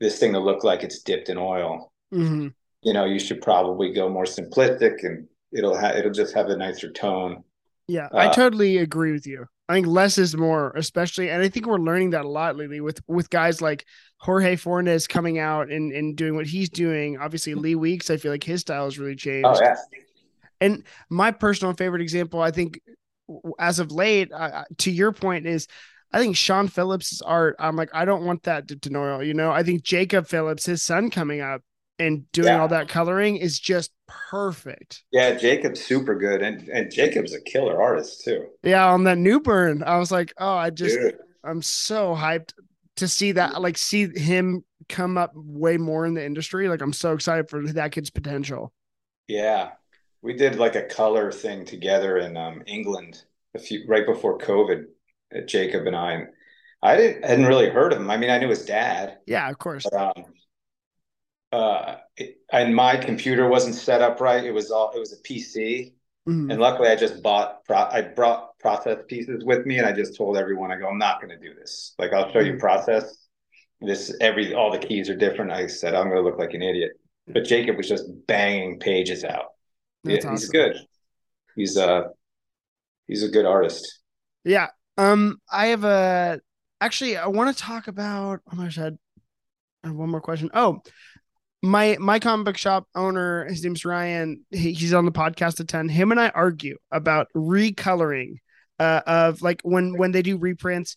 this 0.00 0.18
thing 0.20 0.32
to 0.34 0.40
look 0.40 0.64
like 0.64 0.82
it's 0.82 1.02
dipped 1.02 1.28
in 1.30 1.38
oil. 1.38 1.92
hmm 2.12 2.48
You 2.82 2.92
know, 2.92 3.04
you 3.06 3.18
should 3.18 3.42
probably 3.42 3.92
go 3.92 4.08
more 4.08 4.24
simplistic 4.24 5.04
and 5.04 5.28
it'll 5.52 5.78
ha- 5.78 5.94
it'll 5.96 6.12
just 6.12 6.34
have 6.34 6.48
a 6.48 6.56
nicer 6.56 6.92
tone. 6.92 7.44
Yeah. 7.86 8.08
I 8.14 8.28
Uh, 8.28 8.28
totally 8.28 8.76
agree 8.78 9.12
with 9.12 9.26
you. 9.26 9.48
I 9.68 9.74
think 9.74 9.86
less 9.86 10.18
is 10.18 10.36
more, 10.36 10.72
especially, 10.76 11.30
and 11.30 11.42
I 11.42 11.48
think 11.48 11.66
we're 11.66 11.78
learning 11.78 12.10
that 12.10 12.26
a 12.26 12.28
lot 12.28 12.56
lately 12.56 12.80
with 12.80 13.00
with 13.08 13.30
guys 13.30 13.62
like 13.62 13.86
Jorge 14.18 14.56
Fornes 14.56 15.06
coming 15.06 15.38
out 15.38 15.70
and 15.70 15.90
and 15.90 16.16
doing 16.16 16.34
what 16.34 16.46
he's 16.46 16.68
doing. 16.68 17.18
Obviously, 17.18 17.54
Lee 17.54 17.74
Weeks, 17.74 18.10
I 18.10 18.18
feel 18.18 18.30
like 18.30 18.44
his 18.44 18.60
style 18.60 18.84
has 18.84 18.98
really 18.98 19.16
changed. 19.16 19.46
Oh 19.46 19.58
yeah. 19.60 19.76
And 20.60 20.84
my 21.08 21.30
personal 21.30 21.72
favorite 21.74 22.02
example, 22.02 22.40
I 22.40 22.50
think, 22.50 22.80
as 23.58 23.78
of 23.78 23.90
late, 23.90 24.30
uh, 24.32 24.64
to 24.78 24.90
your 24.90 25.12
point, 25.12 25.46
is 25.46 25.66
I 26.12 26.18
think 26.18 26.36
Sean 26.36 26.68
Phillips' 26.68 27.22
art. 27.22 27.56
I'm 27.58 27.76
like, 27.76 27.90
I 27.94 28.04
don't 28.04 28.24
want 28.24 28.42
that 28.44 28.68
to 28.68 28.96
oil. 28.96 29.22
You 29.22 29.34
know, 29.34 29.50
I 29.50 29.62
think 29.62 29.82
Jacob 29.82 30.26
Phillips, 30.26 30.66
his 30.66 30.82
son 30.82 31.10
coming 31.10 31.40
up 31.40 31.62
and 31.98 32.30
doing 32.32 32.48
Yeah. 32.48 32.60
all 32.60 32.68
that 32.68 32.88
coloring 32.88 33.36
is 33.36 33.58
just 33.58 33.92
perfect. 34.08 35.04
Yeah, 35.12 35.34
Jacob's 35.34 35.80
super 35.84 36.14
good 36.16 36.42
and 36.42 36.68
and 36.68 36.90
Jacob's 36.90 37.34
a 37.34 37.40
killer 37.40 37.80
artist 37.82 38.24
too. 38.24 38.46
Yeah, 38.62 38.86
on 38.90 39.04
that 39.04 39.18
Newburn, 39.18 39.82
I 39.82 39.98
was 39.98 40.10
like, 40.10 40.32
oh, 40.38 40.54
I 40.56 40.70
just, 40.70 40.96
Dude. 40.98 41.18
I'm 41.44 41.62
so 41.62 42.14
hyped 42.14 42.52
to 42.96 43.08
see 43.08 43.32
that, 43.32 43.60
like, 43.60 43.76
see 43.78 44.08
him 44.08 44.64
come 44.88 45.16
up 45.18 45.32
way 45.34 45.76
more 45.76 46.06
in 46.06 46.14
the 46.14 46.24
industry. 46.24 46.68
Like, 46.68 46.80
I'm 46.80 46.92
so 46.92 47.12
excited 47.12 47.48
for 47.50 47.66
that 47.72 47.92
kid's 47.92 48.10
potential. 48.10 48.72
Yeah, 49.28 49.72
we 50.22 50.34
did 50.34 50.56
like 50.56 50.74
a 50.76 50.82
color 50.86 51.30
thing 51.32 51.64
together 51.64 52.18
in 52.18 52.36
um, 52.36 52.62
England 52.66 53.22
a 53.54 53.58
few 53.58 53.84
right 53.86 54.06
before 54.06 54.38
COVID. 54.38 54.84
uh, 55.34 55.40
Jacob 55.42 55.86
and 55.86 55.96
I, 55.96 56.24
I 56.82 56.96
didn't 56.96 57.24
hadn't 57.24 57.46
really 57.46 57.70
heard 57.70 57.92
of 57.92 58.00
him. 58.00 58.10
I 58.10 58.16
mean, 58.16 58.30
I 58.30 58.38
knew 58.38 58.48
his 58.48 58.64
dad, 58.66 59.18
Yeah, 59.26 59.48
of 59.50 59.58
course. 59.58 59.90
but 59.90 59.94
um, 59.94 60.24
uh, 61.54 61.96
it, 62.16 62.38
and 62.52 62.74
my 62.74 62.96
computer 62.96 63.48
wasn't 63.48 63.74
set 63.74 64.02
up 64.02 64.20
right. 64.20 64.44
It 64.44 64.52
was 64.52 64.70
all 64.70 64.92
it 64.92 64.98
was 64.98 65.12
a 65.12 65.18
PC, 65.22 65.94
Mhm. 66.26 66.50
and 66.50 66.60
luckily 66.60 66.88
I 66.88 66.96
just 66.96 67.22
bought 67.22 67.64
pro 67.64 67.78
I 67.78 68.02
brought 68.02 68.58
process 68.58 68.98
pieces 69.08 69.44
with 69.44 69.66
me, 69.66 69.78
and 69.78 69.86
I 69.86 69.92
just 69.92 70.16
told 70.16 70.36
everyone 70.36 70.70
I 70.72 70.76
go, 70.78 70.88
I'm 70.88 70.98
not 70.98 71.20
going 71.20 71.30
to 71.38 71.48
do 71.48 71.54
this. 71.54 71.94
Like 71.98 72.12
I'll 72.12 72.32
show 72.32 72.40
you 72.40 72.54
Mhm. 72.54 72.60
process. 72.60 73.16
This 73.80 74.14
every 74.20 74.54
all 74.54 74.70
the 74.72 74.78
keys 74.78 75.10
are 75.10 75.16
different. 75.16 75.52
I 75.52 75.66
said 75.66 75.94
I'm 75.94 76.08
going 76.10 76.22
to 76.22 76.28
look 76.28 76.38
like 76.38 76.54
an 76.54 76.62
idiot, 76.62 76.92
but 77.28 77.44
Jacob 77.44 77.76
was 77.76 77.88
just 77.88 78.04
banging 78.26 78.78
pages 78.80 79.24
out. 79.24 79.46
That's 80.04 80.24
yeah, 80.24 80.30
he's 80.30 80.48
good. 80.48 80.76
He's 81.56 81.76
a 81.76 82.10
he's 83.06 83.22
a 83.22 83.28
good 83.28 83.46
artist. 83.46 84.00
Yeah. 84.44 84.68
Um, 84.96 85.40
I 85.50 85.68
have 85.68 85.84
a 85.84 86.40
actually 86.80 87.16
I 87.16 87.26
want 87.26 87.54
to 87.56 87.62
talk 87.62 87.88
about 87.88 88.40
oh 88.50 88.56
my 88.56 88.68
had, 88.68 88.98
I 89.82 89.88
have 89.88 89.96
one 89.96 90.10
more 90.10 90.20
question. 90.20 90.50
Oh, 90.54 90.82
my 91.64 91.96
my 91.98 92.18
comic 92.18 92.44
book 92.44 92.56
shop 92.58 92.86
owner, 92.94 93.46
his 93.46 93.64
name's 93.64 93.84
Ryan. 93.84 94.44
He, 94.50 94.72
he's 94.72 94.92
on 94.94 95.04
the 95.04 95.12
podcast 95.12 95.58
a 95.60 95.64
ton 95.64 95.88
Him 95.88 96.10
and 96.10 96.20
I 96.20 96.28
argue 96.28 96.76
about 96.90 97.28
recoloring 97.34 98.36
uh 98.78 99.00
of 99.06 99.40
like 99.42 99.60
when 99.62 99.96
when 99.96 100.12
they 100.12 100.22
do 100.22 100.36
reprints 100.36 100.96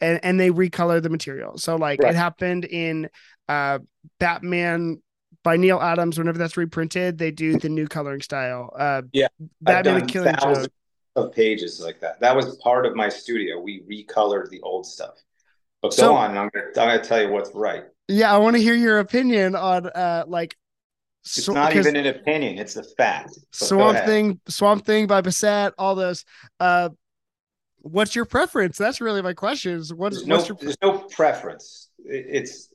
and, 0.00 0.20
and 0.22 0.38
they 0.38 0.50
recolor 0.50 1.02
the 1.02 1.08
material. 1.08 1.56
So 1.58 1.76
like 1.76 2.02
Right. 2.02 2.12
it 2.12 2.16
happened 2.16 2.64
in 2.64 3.08
uh 3.48 3.78
Batman 4.20 5.02
by 5.42 5.56
Neal 5.56 5.80
Adams, 5.80 6.18
whenever 6.18 6.38
that's 6.38 6.56
reprinted, 6.56 7.18
they 7.18 7.30
do 7.30 7.56
the 7.58 7.68
new 7.68 7.86
coloring 7.86 8.20
style. 8.20 8.72
Uh 8.76 9.02
Yeah, 9.12 9.28
Batman 9.60 10.00
the 10.00 10.06
Killing 10.06 10.34
thousands 10.34 10.66
Joke. 10.66 10.72
of 11.26 11.32
pages 11.32 11.80
like 11.80 12.00
that. 12.00 12.20
That 12.20 12.34
was 12.36 12.56
part 12.56 12.84
of 12.84 12.94
my 12.96 13.08
studio. 13.08 13.60
We 13.60 13.82
recolored 13.82 14.50
the 14.50 14.60
old 14.60 14.86
stuff. 14.86 15.14
But 15.80 15.94
So- 15.94 16.08
go 16.10 16.14
on, 16.16 16.36
I'm 16.36 16.50
gonna 16.52 16.66
I'm 16.66 16.72
gonna 16.74 17.02
tell 17.04 17.22
you 17.22 17.28
what's 17.30 17.50
right. 17.54 17.84
Yeah, 18.08 18.32
I 18.32 18.38
want 18.38 18.56
to 18.56 18.62
hear 18.62 18.74
your 18.74 18.98
opinion 18.98 19.54
on 19.56 19.86
uh 19.86 20.24
like 20.26 20.56
It's 21.24 21.44
so- 21.44 21.52
not 21.52 21.74
even 21.74 21.96
an 21.96 22.06
opinion; 22.06 22.58
it's 22.58 22.76
a 22.76 22.84
fact. 22.84 23.30
Go 23.58 23.66
Swamp. 23.66 23.98
Thing, 24.04 24.40
Swamp 24.48 24.84
Thing 24.84 25.06
by 25.06 25.22
Bissette, 25.22 25.72
all 25.78 25.94
those. 25.94 26.24
Uh 26.60 26.90
what's 27.80 28.14
your 28.16 28.24
preference? 28.24 28.76
That's 28.76 29.00
really 29.00 29.22
my 29.22 29.32
question. 29.32 29.78
Is 29.78 29.94
what's, 29.94 30.16
There's 30.16 30.26
no 30.26 30.44
your 30.44 30.56
there's 30.60 30.78
no 30.82 30.98
preference. 30.98 31.90
It's 32.04 32.68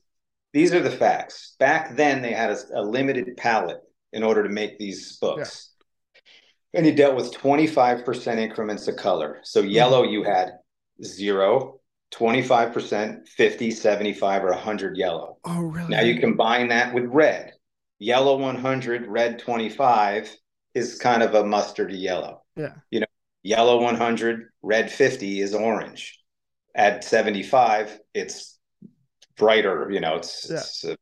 these 0.53 0.73
are 0.73 0.81
the 0.81 0.91
facts. 0.91 1.55
Back 1.59 1.95
then, 1.95 2.21
they 2.21 2.33
had 2.33 2.51
a, 2.51 2.57
a 2.75 2.81
limited 2.81 3.37
palette 3.37 3.81
in 4.11 4.23
order 4.23 4.43
to 4.43 4.49
make 4.49 4.77
these 4.77 5.17
books. 5.17 5.69
And 6.73 6.85
he 6.85 6.91
dealt 6.93 7.15
with 7.15 7.33
25% 7.33 8.37
increments 8.37 8.87
of 8.87 8.95
color. 8.95 9.39
So 9.43 9.61
yellow, 9.61 10.03
you 10.03 10.23
had 10.23 10.53
zero, 11.03 11.80
25%, 12.13 13.27
50, 13.27 13.71
75, 13.71 14.43
or 14.43 14.49
100 14.49 14.97
yellow. 14.97 15.37
Oh 15.45 15.61
really? 15.61 15.89
Now 15.89 16.01
you 16.01 16.19
combine 16.19 16.67
that 16.69 16.93
with 16.93 17.05
red. 17.05 17.53
Yellow 17.99 18.37
100, 18.37 19.07
red 19.07 19.39
25 19.39 20.35
is 20.73 20.97
kind 20.97 21.23
of 21.23 21.35
a 21.35 21.43
mustardy 21.43 22.01
yellow. 22.01 22.41
Yeah. 22.55 22.73
You 22.89 23.01
know, 23.01 23.05
Yellow 23.43 23.81
100, 23.81 24.49
red 24.61 24.91
50 24.91 25.41
is 25.41 25.55
orange. 25.55 26.19
At 26.75 27.03
75, 27.03 27.99
it's 28.13 28.57
brighter, 29.35 29.89
you 29.91 29.99
know, 29.99 30.15
it's, 30.15 30.47
yeah. 30.49 30.57
it's 30.57 30.85
uh, 30.85 30.95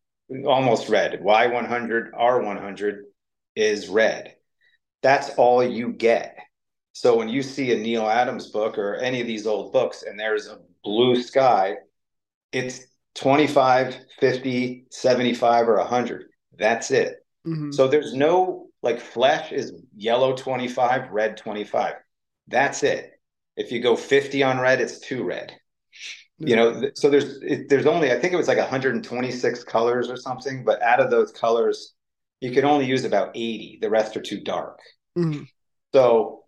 almost 0.48 0.90
red. 0.90 1.20
Y100, 1.22 2.12
R100 2.12 3.00
is 3.56 3.90
red. 3.90 4.36
That's 5.02 5.30
all 5.32 5.64
you 5.64 5.92
get. 5.92 6.38
So 6.94 7.18
when 7.18 7.30
you 7.30 7.44
see 7.44 7.72
a 7.74 7.78
Neal 7.78 8.08
Adams 8.08 8.52
book 8.52 8.78
or 8.78 8.96
any 8.96 9.22
of 9.22 9.28
these 9.28 9.46
old 9.46 9.72
books 9.74 10.04
and 10.04 10.20
there's 10.20 10.48
a 10.48 10.60
blue 10.84 11.22
sky, 11.22 11.76
it's 12.52 12.82
25, 13.16 13.96
50, 14.20 14.86
75, 14.92 15.70
or 15.70 15.78
100. 15.78 16.26
That's 16.58 16.92
it. 16.92 17.16
Mm-hmm. 17.46 17.72
So 17.72 17.88
there's 17.88 18.14
no 18.14 18.68
like 18.82 19.00
flesh 19.00 19.52
is 19.52 19.74
yellow 19.96 20.36
25, 20.36 21.12
red 21.12 21.38
25. 21.38 21.96
That's 22.48 22.84
it. 22.84 23.12
If 23.58 23.72
you 23.72 23.82
go 23.82 23.96
50 23.96 24.44
on 24.44 24.60
red, 24.60 24.80
it's 24.80 25.00
two 25.00 25.24
red. 25.24 25.54
You 26.42 26.56
know, 26.56 26.90
so 26.94 27.10
there's 27.10 27.42
it, 27.42 27.68
there's 27.68 27.86
only 27.86 28.14
I 28.14 28.18
think 28.18 28.32
it 28.32 28.38
was 28.38 28.48
like 28.48 28.58
126 28.58 29.64
colors 29.66 30.10
or 30.10 30.16
something, 30.16 30.64
but 30.64 30.82
out 30.82 31.02
of 31.02 31.12
those 31.12 31.34
colors, 31.34 31.94
you 32.40 32.52
can 32.52 32.64
only 32.64 32.86
use 32.86 33.04
about 33.04 33.32
80. 33.36 33.80
The 33.82 33.90
rest 33.90 34.16
are 34.16 34.22
too 34.22 34.40
dark. 34.40 34.80
Mm-hmm. 35.18 35.44
So 35.94 36.39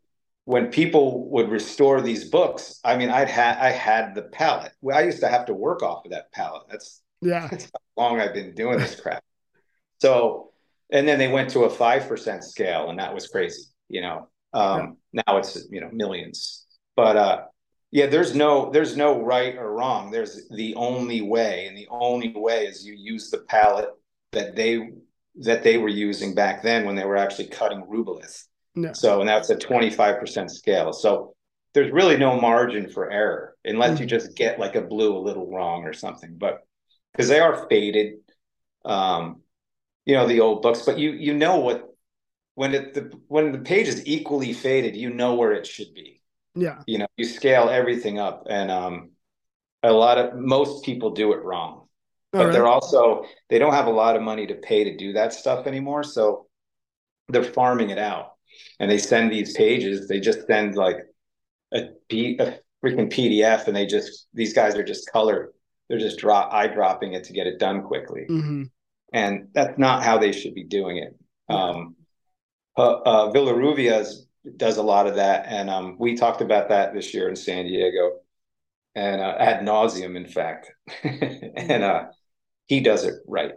when 0.46 0.68
people 0.68 1.30
would 1.30 1.50
restore 1.50 2.02
these 2.02 2.30
books, 2.30 2.80
I 2.84 2.98
mean, 2.98 3.10
I'd 3.10 3.30
had 3.30 3.58
I 3.58 3.70
had 3.70 4.16
the 4.16 4.24
palette. 4.24 4.74
I 4.92 5.04
used 5.04 5.20
to 5.20 5.28
have 5.28 5.46
to 5.46 5.54
work 5.54 5.84
off 5.84 6.06
of 6.06 6.12
that 6.12 6.32
palette. 6.32 6.64
That's 6.70 7.02
yeah, 7.22 7.48
that's 7.48 7.66
how 7.66 8.04
long 8.04 8.20
I've 8.20 8.34
been 8.34 8.56
doing 8.56 8.80
this 8.80 9.00
crap. 9.00 9.24
So, 10.02 10.52
and 10.92 11.08
then 11.08 11.20
they 11.20 11.28
went 11.28 11.52
to 11.52 11.62
a 11.62 11.70
five 11.70 12.08
percent 12.08 12.44
scale, 12.44 12.90
and 12.90 13.00
that 13.00 13.14
was 13.14 13.28
crazy. 13.28 13.64
You 13.88 14.02
know, 14.02 14.30
um, 14.54 14.98
yeah. 15.14 15.22
now 15.28 15.38
it's 15.38 15.68
you 15.70 15.80
know 15.80 15.90
millions. 15.92 16.66
But 16.96 17.18
uh, 17.18 17.42
yeah, 17.92 18.08
there's 18.08 18.34
no 18.34 18.72
there's 18.72 18.98
no 18.98 19.22
right 19.22 19.56
or 19.56 19.76
wrong. 19.76 20.10
There's 20.10 20.48
the 20.50 20.74
only 20.76 21.22
way, 21.22 21.68
and 21.68 21.78
the 21.78 21.88
only 21.92 22.34
way 22.36 22.66
is 22.66 22.86
you 22.86 22.96
use 22.98 23.30
the 23.30 23.40
palette 23.40 23.90
that 24.32 24.56
they 24.56 24.90
that 25.42 25.64
they 25.64 25.78
were 25.78 25.88
using 25.88 26.34
back 26.34 26.64
then 26.64 26.86
when 26.86 26.96
they 26.96 27.06
were 27.06 27.18
actually 27.18 27.48
cutting 27.48 27.84
rubylith. 27.84 28.46
No. 28.76 28.94
So, 28.94 29.20
and 29.20 29.30
that's 29.30 29.50
a 29.50 29.56
25% 29.56 30.50
scale. 30.50 30.94
So 30.94 31.36
there's 31.74 31.92
really 31.92 32.18
no 32.18 32.40
margin 32.40 32.90
for 32.90 33.10
error 33.10 33.56
unless 33.66 33.92
mm-hmm. 33.92 34.04
you 34.04 34.08
just 34.08 34.36
get 34.36 34.60
like 34.60 34.76
a 34.76 34.82
blue 34.82 35.18
a 35.18 35.20
little 35.20 35.52
wrong 35.52 35.84
or 35.84 35.94
something. 35.94 36.36
But 36.38 36.60
because 37.12 37.28
they 37.28 37.40
are 37.40 37.68
faded, 37.70 38.16
um, 38.86 39.42
you 40.06 40.16
know, 40.16 40.28
the 40.28 40.40
old 40.40 40.62
books, 40.62 40.84
but 40.84 40.98
you, 40.98 41.12
you 41.12 41.34
know 41.34 41.58
what, 41.58 41.84
when 42.56 42.74
it, 42.74 42.94
the, 42.94 43.12
when 43.28 43.52
the 43.52 43.60
page 43.60 43.88
is 43.88 44.06
equally 44.06 44.54
faded, 44.54 44.96
you 44.96 45.10
know 45.10 45.36
where 45.36 45.52
it 45.52 45.68
should 45.68 45.94
be. 45.94 46.22
Yeah. 46.56 46.82
You 46.88 47.00
know, 47.00 47.08
you 47.18 47.26
scale 47.26 47.70
everything 47.70 48.20
up 48.20 48.48
and, 48.50 48.72
um, 48.72 49.12
a 49.84 49.92
lot 49.92 50.18
of 50.18 50.36
most 50.36 50.86
people 50.86 51.12
do 51.12 51.34
it 51.34 51.44
wrong 51.44 51.88
but 52.32 52.46
right. 52.46 52.54
they're 52.54 52.68
also 52.68 53.26
they 53.50 53.60
don't 53.60 53.74
have 53.74 53.88
a 53.88 53.92
lot 53.92 54.16
of 54.16 54.22
money 54.22 54.48
to 54.48 54.56
pay 54.56 54.86
to 54.86 54.96
do 54.96 55.14
that 55.14 55.34
stuff 55.34 55.68
anymore 55.68 56.04
so 56.04 56.48
they're 57.30 57.44
farming 57.44 57.90
it 57.90 57.98
out 57.98 58.31
and 58.80 58.90
they 58.90 58.98
send 58.98 59.32
these 59.32 59.56
pages. 59.56 60.08
They 60.08 60.20
just 60.20 60.48
send 60.48 60.76
like 60.76 60.98
a, 61.74 61.90
P, 62.10 62.38
a 62.40 62.60
freaking 62.84 63.12
PDF, 63.12 63.68
and 63.68 63.76
they 63.76 63.86
just 63.86 64.28
these 64.34 64.54
guys 64.54 64.76
are 64.76 64.84
just 64.84 65.12
color. 65.12 65.54
They're 65.90 66.00
just 66.00 66.20
drop 66.20 66.54
eye 66.54 66.68
dropping 66.68 67.14
it 67.14 67.26
to 67.26 67.34
get 67.34 67.48
it 67.48 67.60
done 67.60 67.84
quickly, 67.84 68.26
mm-hmm. 68.30 68.64
and 69.14 69.50
that's 69.54 69.78
not 69.78 70.04
how 70.04 70.18
they 70.18 70.32
should 70.32 70.56
be 70.56 70.64
doing 70.64 70.98
it. 70.98 71.16
Um, 71.50 71.96
uh, 72.78 73.02
uh, 73.02 73.32
does 74.58 74.78
a 74.78 74.84
lot 74.84 75.08
of 75.08 75.16
that, 75.16 75.46
and 75.48 75.70
um, 75.70 75.98
we 76.00 76.16
talked 76.16 76.42
about 76.42 76.70
that 76.70 76.94
this 76.94 77.14
year 77.14 77.30
in 77.30 77.36
San 77.36 77.66
Diego, 77.66 78.20
and 78.96 79.22
uh, 79.22 79.36
ad 79.38 79.66
nauseum, 79.66 80.16
in 80.16 80.28
fact, 80.28 80.72
and 81.04 81.84
uh, 81.84 82.06
he 82.66 82.80
does 82.80 83.04
it 83.04 83.16
right. 83.28 83.52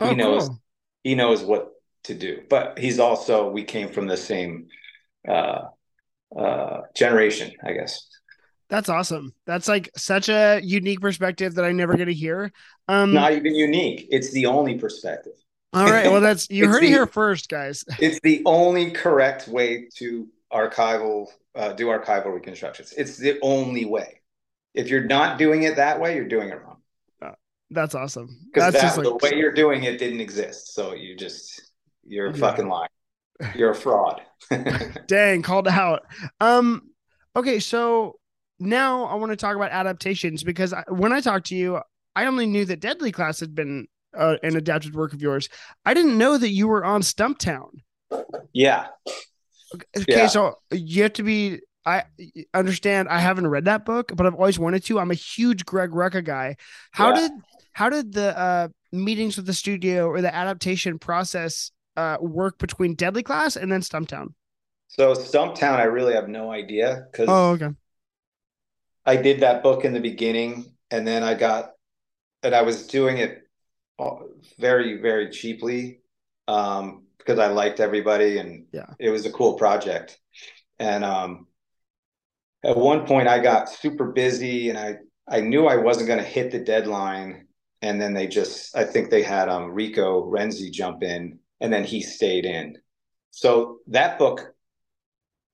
Oh, 0.00 0.08
he 0.08 0.14
knows 0.14 0.48
cool. 0.48 0.62
he 1.02 1.14
knows 1.14 1.42
what 1.42 1.68
to 2.04 2.14
do. 2.14 2.42
But 2.48 2.78
he's 2.78 2.98
also 2.98 3.48
we 3.48 3.64
came 3.64 3.88
from 3.88 4.06
the 4.06 4.16
same 4.16 4.68
uh, 5.26 5.62
uh, 6.36 6.80
generation, 6.94 7.52
I 7.64 7.72
guess. 7.72 8.08
That's 8.70 8.88
awesome. 8.88 9.34
That's 9.46 9.68
like 9.68 9.90
such 9.96 10.28
a 10.28 10.60
unique 10.62 11.00
perspective 11.00 11.54
that 11.54 11.64
I 11.64 11.72
never 11.72 11.96
get 11.96 12.06
to 12.06 12.14
hear. 12.14 12.52
Um, 12.88 13.12
Not 13.12 13.32
even 13.32 13.54
unique. 13.54 14.08
It's 14.10 14.32
the 14.32 14.46
only 14.46 14.78
perspective. 14.78 15.34
All 15.72 15.86
right. 15.86 16.10
Well, 16.10 16.20
that's 16.20 16.48
you 16.50 16.68
heard 16.68 16.82
the, 16.82 16.86
it 16.86 16.90
here 16.90 17.06
first, 17.06 17.48
guys. 17.48 17.84
It's 17.98 18.20
the 18.20 18.42
only 18.46 18.90
correct 18.90 19.48
way 19.48 19.88
to 19.96 20.28
archival 20.52 21.26
uh, 21.54 21.72
do 21.72 21.86
archival 21.86 22.32
reconstructions. 22.34 22.94
It's 22.96 23.16
the 23.16 23.38
only 23.42 23.84
way. 23.84 24.20
If 24.72 24.88
you're 24.88 25.04
not 25.04 25.38
doing 25.38 25.62
it 25.64 25.76
that 25.76 26.00
way, 26.00 26.16
you're 26.16 26.28
doing 26.28 26.48
it 26.48 26.60
wrong. 26.60 26.78
Uh, 27.22 27.32
that's 27.70 27.94
awesome. 27.94 28.40
Because 28.52 28.74
that, 28.74 28.96
like, 28.96 29.04
the 29.04 29.14
way 29.22 29.38
you're 29.38 29.52
doing 29.52 29.84
it 29.84 29.98
didn't 29.98 30.20
exist. 30.20 30.74
So 30.74 30.94
you 30.94 31.16
just 31.16 31.70
you're 32.06 32.28
a 32.28 32.32
yeah. 32.32 32.38
fucking 32.38 32.68
liar. 32.68 32.88
You're 33.54 33.70
a 33.70 33.74
fraud. 33.74 34.22
Dang, 35.06 35.42
called 35.42 35.68
out. 35.68 36.02
Um, 36.40 36.82
okay, 37.34 37.58
so 37.58 38.16
now 38.58 39.04
I 39.04 39.14
want 39.16 39.32
to 39.32 39.36
talk 39.36 39.56
about 39.56 39.72
adaptations 39.72 40.44
because 40.44 40.72
I, 40.72 40.84
when 40.88 41.12
I 41.12 41.20
talked 41.20 41.46
to 41.46 41.56
you, 41.56 41.80
I 42.14 42.26
only 42.26 42.46
knew 42.46 42.64
that 42.66 42.80
Deadly 42.80 43.12
Class 43.12 43.40
had 43.40 43.54
been 43.54 43.86
uh, 44.16 44.36
an 44.42 44.56
adapted 44.56 44.94
work 44.94 45.12
of 45.12 45.20
yours. 45.20 45.48
I 45.84 45.94
didn't 45.94 46.16
know 46.16 46.38
that 46.38 46.50
you 46.50 46.68
were 46.68 46.84
on 46.84 47.02
Stumptown. 47.02 47.70
Yeah. 48.52 48.86
Okay, 49.74 50.04
yeah. 50.08 50.26
so 50.28 50.54
you 50.70 51.02
have 51.02 51.14
to 51.14 51.22
be. 51.22 51.60
I 51.86 52.04
understand. 52.54 53.08
I 53.08 53.18
haven't 53.18 53.46
read 53.46 53.66
that 53.66 53.84
book, 53.84 54.12
but 54.14 54.24
I've 54.24 54.34
always 54.34 54.58
wanted 54.58 54.84
to. 54.84 54.98
I'm 54.98 55.10
a 55.10 55.14
huge 55.14 55.66
Greg 55.66 55.90
Rucka 55.90 56.24
guy. 56.24 56.56
How 56.92 57.08
yeah. 57.08 57.20
did 57.20 57.32
how 57.72 57.90
did 57.90 58.12
the 58.12 58.38
uh, 58.38 58.68
meetings 58.92 59.36
with 59.36 59.46
the 59.46 59.52
studio 59.52 60.06
or 60.06 60.22
the 60.22 60.34
adaptation 60.34 60.98
process 60.98 61.72
uh, 61.96 62.18
work 62.20 62.58
between 62.58 62.94
Deadly 62.94 63.22
Class 63.22 63.56
and 63.56 63.70
then 63.70 63.80
Stumptown? 63.80 64.34
So 64.88 65.14
Stumptown, 65.14 65.78
I 65.78 65.84
really 65.84 66.14
have 66.14 66.28
no 66.28 66.50
idea 66.50 67.06
because 67.10 67.28
oh, 67.28 67.50
okay. 67.52 67.70
I 69.04 69.16
did 69.16 69.40
that 69.40 69.62
book 69.62 69.84
in 69.84 69.92
the 69.92 70.00
beginning, 70.00 70.74
and 70.90 71.06
then 71.06 71.22
I 71.22 71.34
got, 71.34 71.72
and 72.42 72.54
I 72.54 72.62
was 72.62 72.86
doing 72.86 73.18
it 73.18 73.42
very, 74.58 75.00
very 75.00 75.30
cheaply 75.30 76.00
um, 76.48 77.04
because 77.18 77.38
I 77.38 77.48
liked 77.48 77.80
everybody, 77.80 78.38
and 78.38 78.66
yeah, 78.72 78.90
it 78.98 79.10
was 79.10 79.26
a 79.26 79.32
cool 79.32 79.54
project. 79.54 80.18
And 80.78 81.04
um, 81.04 81.46
at 82.64 82.76
one 82.76 83.06
point, 83.06 83.28
I 83.28 83.40
got 83.40 83.68
super 83.68 84.12
busy, 84.12 84.68
and 84.68 84.78
I 84.78 84.96
I 85.26 85.40
knew 85.40 85.66
I 85.66 85.76
wasn't 85.76 86.08
going 86.08 86.18
to 86.18 86.24
hit 86.24 86.50
the 86.50 86.58
deadline, 86.58 87.46
and 87.82 88.00
then 88.00 88.12
they 88.14 88.26
just, 88.26 88.76
I 88.76 88.84
think 88.84 89.10
they 89.10 89.22
had 89.22 89.48
um, 89.48 89.70
Rico 89.72 90.24
Renzi 90.30 90.70
jump 90.70 91.02
in 91.02 91.38
and 91.60 91.72
then 91.72 91.84
he 91.84 92.00
stayed 92.00 92.44
in. 92.44 92.76
So 93.30 93.78
that 93.88 94.18
book, 94.18 94.54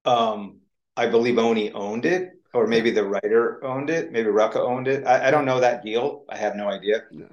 um, 0.05 0.59
I 0.97 1.07
believe 1.07 1.39
Oni 1.39 1.73
owned 1.73 2.05
it, 2.05 2.31
or 2.53 2.67
maybe 2.67 2.91
the 2.91 3.05
writer 3.05 3.65
owned 3.65 3.91
it, 3.91 4.13
maybe 4.13 4.29
Rucka 4.29 4.57
owned 4.57 4.89
it. 4.89 5.07
I, 5.07 5.29
I 5.29 5.31
don't 5.31 5.45
know 5.45 5.61
that 5.61 5.83
deal. 5.83 6.25
I 6.29 6.37
have 6.37 6.57
no 6.57 6.69
idea. 6.69 7.05
No. 7.11 7.27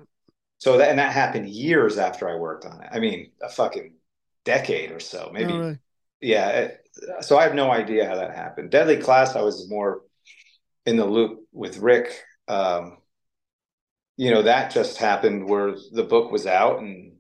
So 0.60 0.78
that 0.78 0.90
and 0.90 1.00
that 1.00 1.12
happened 1.12 1.50
years 1.50 1.98
after 1.98 2.30
I 2.30 2.36
worked 2.36 2.66
on 2.66 2.82
it. 2.82 2.90
I 2.92 3.00
mean, 3.00 3.32
a 3.42 3.50
fucking 3.50 3.96
decade 4.46 4.92
or 4.92 5.00
so, 5.00 5.30
maybe. 5.34 5.54
Oh, 5.54 5.60
really? 5.60 5.80
Yeah. 6.22 6.50
It, 6.50 6.90
so 7.22 7.38
I 7.38 7.44
have 7.44 7.54
no 7.54 7.72
idea 7.72 8.08
how 8.08 8.16
that 8.16 8.36
happened. 8.36 8.72
Deadly 8.72 8.98
Class, 8.98 9.36
I 9.36 9.42
was 9.42 9.70
more 9.70 10.02
in 10.86 10.98
the 10.98 11.06
loop 11.06 11.42
with 11.52 11.78
Rick. 11.78 12.24
Um, 12.48 12.98
you 14.16 14.32
know, 14.32 14.44
that 14.44 14.72
just 14.72 14.98
happened 14.98 15.48
where 15.48 15.76
the 15.92 16.04
book 16.04 16.32
was 16.32 16.48
out 16.48 16.80
and 16.80 17.17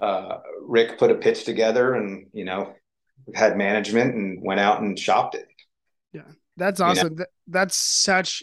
uh, 0.00 0.38
Rick 0.62 0.98
put 0.98 1.10
a 1.10 1.14
pitch 1.14 1.44
together 1.44 1.94
and, 1.94 2.26
you 2.32 2.44
know, 2.44 2.74
had 3.34 3.56
management 3.56 4.14
and 4.14 4.42
went 4.42 4.60
out 4.60 4.80
and 4.80 4.98
shopped 4.98 5.34
it. 5.34 5.46
Yeah. 6.12 6.22
That's 6.56 6.80
awesome. 6.80 7.12
You 7.12 7.18
know? 7.20 7.24
That's 7.48 7.76
such 7.76 8.42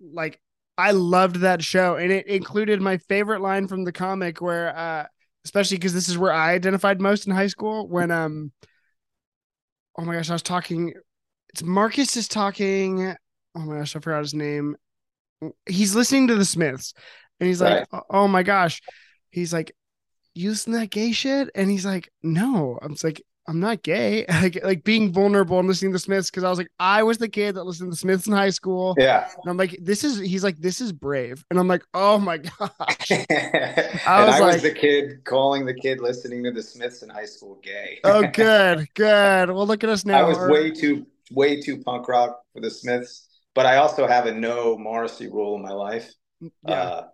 like, 0.00 0.40
I 0.76 0.92
loved 0.92 1.36
that 1.36 1.62
show 1.62 1.96
and 1.96 2.12
it 2.12 2.26
included 2.26 2.80
my 2.80 2.98
favorite 2.98 3.40
line 3.40 3.66
from 3.68 3.84
the 3.84 3.92
comic 3.92 4.40
where, 4.40 4.76
uh, 4.76 5.06
especially 5.44 5.76
because 5.76 5.94
this 5.94 6.08
is 6.08 6.18
where 6.18 6.32
I 6.32 6.52
identified 6.52 7.00
most 7.00 7.26
in 7.26 7.32
high 7.32 7.46
school 7.46 7.88
when, 7.88 8.10
um, 8.10 8.52
oh 9.96 10.04
my 10.04 10.14
gosh, 10.14 10.30
I 10.30 10.34
was 10.34 10.42
talking, 10.42 10.92
it's 11.48 11.62
Marcus 11.62 12.16
is 12.16 12.28
talking. 12.28 13.14
Oh 13.56 13.60
my 13.60 13.78
gosh, 13.78 13.96
I 13.96 14.00
forgot 14.00 14.20
his 14.20 14.34
name. 14.34 14.76
He's 15.66 15.94
listening 15.94 16.28
to 16.28 16.36
the 16.36 16.44
Smiths 16.44 16.94
and 17.40 17.48
he's 17.48 17.60
like, 17.60 17.90
right. 17.92 18.02
oh 18.10 18.28
my 18.28 18.42
gosh. 18.42 18.80
He's 19.30 19.52
like, 19.52 19.74
using 20.38 20.72
that 20.74 20.90
gay 20.90 21.12
shit? 21.12 21.50
And 21.54 21.70
he's 21.70 21.84
like, 21.84 22.10
no. 22.22 22.78
I'm 22.82 22.96
like, 23.02 23.22
I'm 23.48 23.60
not 23.60 23.82
gay. 23.82 24.26
like, 24.42 24.62
like 24.62 24.84
being 24.84 25.10
vulnerable 25.10 25.58
and 25.58 25.66
listening 25.66 25.92
to 25.92 25.98
Smiths 25.98 26.30
because 26.30 26.44
I 26.44 26.50
was 26.50 26.58
like, 26.58 26.70
I 26.78 27.02
was 27.02 27.16
the 27.16 27.28
kid 27.28 27.54
that 27.54 27.64
listened 27.64 27.88
to 27.88 27.90
the 27.90 27.96
Smiths 27.96 28.26
in 28.26 28.34
high 28.34 28.50
school. 28.50 28.94
Yeah. 28.98 29.26
And 29.42 29.50
I'm 29.50 29.56
like, 29.56 29.76
this 29.80 30.04
is. 30.04 30.18
He's 30.18 30.44
like, 30.44 30.58
this 30.58 30.80
is 30.80 30.92
brave. 30.92 31.42
And 31.50 31.58
I'm 31.58 31.66
like, 31.66 31.82
oh 31.94 32.18
my 32.18 32.36
gosh. 32.58 32.60
I, 33.10 33.24
was, 34.24 34.34
I 34.34 34.38
like, 34.38 34.52
was 34.54 34.62
the 34.62 34.74
kid 34.74 35.24
calling 35.24 35.64
the 35.64 35.74
kid 35.74 36.00
listening 36.00 36.44
to 36.44 36.52
the 36.52 36.62
Smiths 36.62 37.02
in 37.02 37.08
high 37.08 37.24
school 37.24 37.58
gay. 37.62 37.98
oh, 38.04 38.26
good, 38.32 38.86
good. 38.94 39.50
Well, 39.50 39.66
look 39.66 39.82
at 39.82 39.90
us 39.90 40.04
now. 40.04 40.18
I 40.18 40.22
was 40.22 40.38
way 40.50 40.70
too 40.70 41.06
way 41.30 41.60
too 41.60 41.82
punk 41.82 42.06
rock 42.08 42.40
for 42.52 42.60
the 42.60 42.70
Smiths, 42.70 43.28
but 43.54 43.64
I 43.64 43.76
also 43.76 44.06
have 44.06 44.26
a 44.26 44.32
no 44.32 44.76
Morrissey 44.76 45.26
rule 45.26 45.56
in 45.56 45.62
my 45.62 45.72
life. 45.72 46.12
Yeah. 46.40 46.50
Uh, 46.72 47.08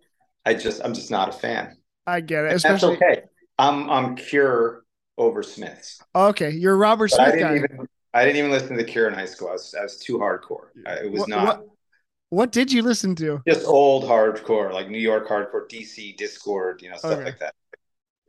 I 0.45 0.55
just 0.55 0.85
I'm 0.85 0.95
just 0.95 1.11
not 1.11 1.29
a 1.29 1.33
fan. 1.33 1.77
I 2.07 2.21
get 2.21 2.45
it. 2.45 2.53
Especially... 2.53 2.97
That's 2.97 3.03
okay. 3.03 3.23
I'm 3.59 3.89
I'm 3.91 4.17
Cure 4.17 4.85
over 5.17 5.43
Smiths. 5.43 6.03
Okay, 6.15 6.51
you're 6.51 6.77
Robert 6.77 7.11
but 7.11 7.17
Smith 7.17 7.29
I 7.29 7.31
didn't 7.33 7.49
guy. 7.49 7.57
Even, 7.57 7.89
I 8.13 8.25
didn't 8.25 8.37
even 8.37 8.51
listen 8.51 8.71
to 8.71 8.77
the 8.77 8.85
Cure 8.85 9.09
in 9.09 9.15
high 9.15 9.27
school. 9.27 9.49
I 9.49 9.53
was, 9.53 9.75
I 9.79 9.83
was 9.83 9.97
too 9.99 10.19
hardcore. 10.19 10.69
I, 10.87 11.05
it 11.05 11.11
was 11.11 11.21
what, 11.21 11.29
not. 11.29 11.47
What, 11.47 11.67
what, 12.31 12.53
did 12.53 12.73
you 12.73 12.83
listen 12.83 13.15
to? 13.17 13.43
Just 13.47 13.67
old 13.67 14.05
hardcore, 14.05 14.73
like 14.73 14.89
New 14.89 14.99
York 14.99 15.29
hardcore, 15.29 15.69
DC, 15.69 16.19
Dischord, 16.19 16.83
you 16.83 16.91
know, 16.91 16.97
stuff 16.97 17.13
okay. 17.13 17.25
like 17.25 17.39
that. 17.39 17.55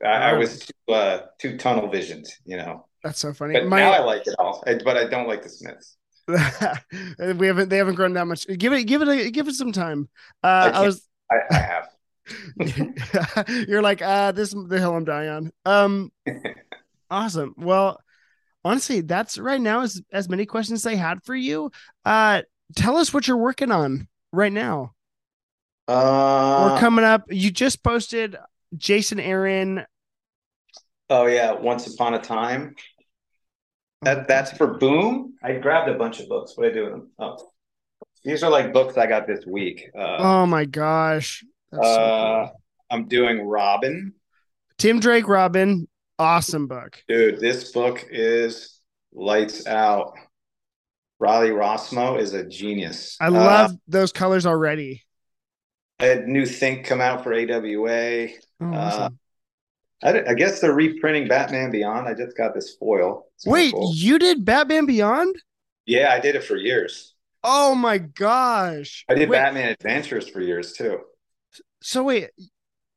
I, 0.04 0.32
I 0.32 0.34
was 0.34 0.60
too, 0.60 0.94
uh, 0.94 1.26
too 1.40 1.58
tunnel 1.58 1.88
visioned, 1.88 2.28
you 2.46 2.58
know. 2.58 2.86
That's 3.04 3.20
so 3.20 3.34
funny. 3.34 3.54
But 3.54 3.68
My, 3.68 3.80
now 3.80 3.92
I 3.92 4.00
like 4.00 4.28
it 4.28 4.36
all, 4.40 4.64
but 4.66 4.98
I 4.98 5.08
don't 5.08 5.28
like 5.28 5.44
the 5.44 5.50
Smiths. 5.50 5.98
we 6.28 7.48
haven't. 7.48 7.70
They 7.70 7.78
haven't 7.78 7.96
grown 7.96 8.14
that 8.14 8.26
much. 8.26 8.48
Give 8.48 8.74
it. 8.74 8.86
Give 8.86 9.04
it. 9.04 9.08
A, 9.08 9.30
give 9.30 9.48
it 9.48 9.54
some 9.54 9.72
time. 9.72 10.10
Uh, 10.44 10.72
I, 10.74 10.82
I 10.82 10.86
was. 10.86 11.08
I 11.32 11.56
have. 11.56 11.88
You're 13.68 13.82
like, 13.82 14.02
uh, 14.02 14.32
this 14.32 14.52
the 14.52 14.80
hill 14.80 14.96
I'm 14.96 15.06
dying 15.06 15.30
on. 15.30 15.52
Um, 15.66 16.12
awesome. 17.10 17.54
Well, 17.58 18.00
honestly, 18.64 19.02
that's 19.02 19.38
right 19.38 19.62
now 19.62 19.82
as 19.82 20.02
as 20.12 20.30
many 20.30 20.46
questions 20.46 20.86
I 20.86 20.96
had 20.96 21.24
for 21.24 21.36
you. 21.36 21.72
Uh, 22.04 22.42
tell 22.76 22.98
us 22.98 23.14
what 23.14 23.28
you're 23.28 23.38
working 23.38 23.72
on 23.72 24.08
right 24.32 24.54
now. 24.54 24.94
Uh, 25.88 26.72
We're 26.72 26.80
coming 26.80 27.06
up. 27.06 27.24
You 27.30 27.52
just 27.52 27.84
posted 27.84 28.36
Jason 28.76 29.20
Aaron. 29.20 29.86
Oh 31.10 31.28
yeah, 31.28 31.52
Once 31.52 31.94
Upon 31.94 32.16
a 32.16 32.20
Time. 32.20 32.76
That 34.02 34.28
that's 34.28 34.52
for 34.52 34.78
Boom. 34.78 35.36
I 35.44 35.54
grabbed 35.54 35.90
a 35.90 35.98
bunch 35.98 36.20
of 36.20 36.28
books. 36.28 36.54
What 36.56 36.68
I 36.68 36.72
do 36.72 36.84
with 36.86 36.94
them? 36.94 37.12
Oh, 37.20 37.52
these 38.24 38.44
are 38.44 38.50
like 38.50 38.74
books 38.74 38.98
I 38.98 39.06
got 39.06 39.28
this 39.28 39.46
week. 39.46 39.90
Uh, 39.98 40.18
oh 40.18 40.46
my 40.46 40.66
gosh. 40.66 41.44
That's 41.72 41.86
uh, 41.86 41.96
so 41.96 42.46
cool. 42.52 42.62
I'm 42.92 43.08
doing 43.08 43.42
Robin. 43.42 44.14
Tim 44.78 45.00
Drake 45.00 45.28
Robin. 45.28 45.88
Awesome 46.18 46.68
book. 46.68 47.04
Dude, 47.08 47.40
this 47.40 47.72
book 47.72 48.06
is 48.10 48.80
lights 49.14 49.68
out. 49.68 50.14
Riley 51.20 51.50
Rossmo 51.50 52.20
is 52.20 52.34
a 52.34 52.46
genius. 52.46 53.18
I 53.20 53.30
love 53.30 53.72
uh, 53.72 53.76
those 53.88 54.12
colors 54.12 54.46
already. 54.46 55.04
I 56.00 56.06
had 56.06 56.28
new 56.28 56.46
Think 56.46 56.86
come 56.86 57.02
out 57.02 57.24
for 57.24 57.34
AWA. 57.34 58.28
Oh, 58.62 58.66
uh, 58.66 58.76
awesome. 58.76 59.20
uh, 60.04 60.08
I, 60.08 60.32
I, 60.32 60.34
guess 60.34 60.60
they're 60.60 60.74
reprinting 60.74 61.28
Batman 61.28 61.72
Beyond. 61.72 62.08
I 62.08 62.14
just 62.14 62.36
got 62.36 62.54
this 62.54 62.76
foil. 62.76 63.26
Wait, 63.46 63.74
cool. 63.74 63.94
you 63.96 64.20
did 64.20 64.44
Batman 64.44 64.86
Beyond? 64.86 65.36
Yeah, 65.86 66.12
I 66.12 66.20
did 66.20 66.36
it 66.36 66.44
for 66.44 66.58
years. 66.58 67.14
Oh 67.44 67.76
my 67.76 68.00
gosh! 68.00 69.06
I 69.08 69.14
did 69.14 69.30
wait. 69.30 69.38
Batman 69.38 69.70
Adventures 69.70 70.28
for 70.28 70.42
years 70.42 70.74
too. 70.74 71.00
So 71.86 72.02
wait, 72.02 72.32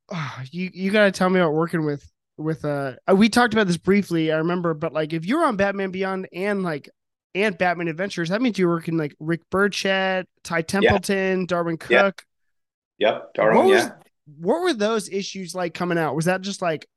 oh, 0.08 0.38
you 0.50 0.70
you 0.72 0.90
gotta 0.90 1.12
tell 1.12 1.28
me 1.28 1.38
about 1.38 1.52
working 1.52 1.84
with 1.84 2.10
with 2.38 2.64
uh 2.64 2.94
we 3.14 3.28
talked 3.28 3.52
about 3.52 3.66
this 3.66 3.76
briefly. 3.76 4.32
I 4.32 4.38
remember, 4.38 4.72
but 4.72 4.94
like 4.94 5.12
if 5.12 5.26
you're 5.26 5.44
on 5.44 5.58
Batman 5.58 5.90
Beyond 5.90 6.26
and 6.32 6.62
like 6.62 6.88
and 7.34 7.58
Batman 7.58 7.88
Adventures, 7.88 8.30
that 8.30 8.40
means 8.40 8.58
you're 8.58 8.70
working 8.70 8.96
like 8.96 9.14
Rick 9.20 9.42
Burchett, 9.50 10.24
Ty 10.42 10.62
Templeton, 10.62 11.40
yeah. 11.40 11.46
Darwyn 11.46 11.76
Cooke. 11.76 11.90
Yep, 11.90 12.22
yep. 12.98 13.34
Darwyn. 13.34 13.56
What, 13.58 13.66
was, 13.66 13.82
yeah. 13.82 13.92
what 14.38 14.62
were 14.62 14.72
those 14.72 15.10
issues 15.10 15.54
like 15.54 15.74
coming 15.74 15.98
out? 15.98 16.16
Was 16.16 16.24
that 16.24 16.40
just 16.40 16.62
like 16.62 16.88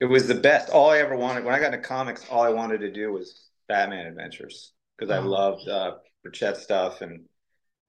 it 0.00 0.06
was 0.06 0.26
the 0.26 0.34
best. 0.34 0.70
All 0.70 0.90
I 0.90 0.98
ever 0.98 1.14
wanted 1.14 1.44
when 1.44 1.54
I 1.54 1.60
got 1.60 1.72
into 1.72 1.86
comics, 1.86 2.26
all 2.28 2.42
I 2.42 2.48
wanted 2.48 2.78
to 2.78 2.90
do 2.90 3.12
was 3.12 3.50
Batman 3.68 4.06
Adventures 4.06 4.72
because 4.98 5.12
I 5.12 5.18
oh. 5.18 5.28
loved 5.28 5.68
uh 5.68 5.92
Burchett 6.26 6.56
stuff 6.56 7.02
and 7.02 7.20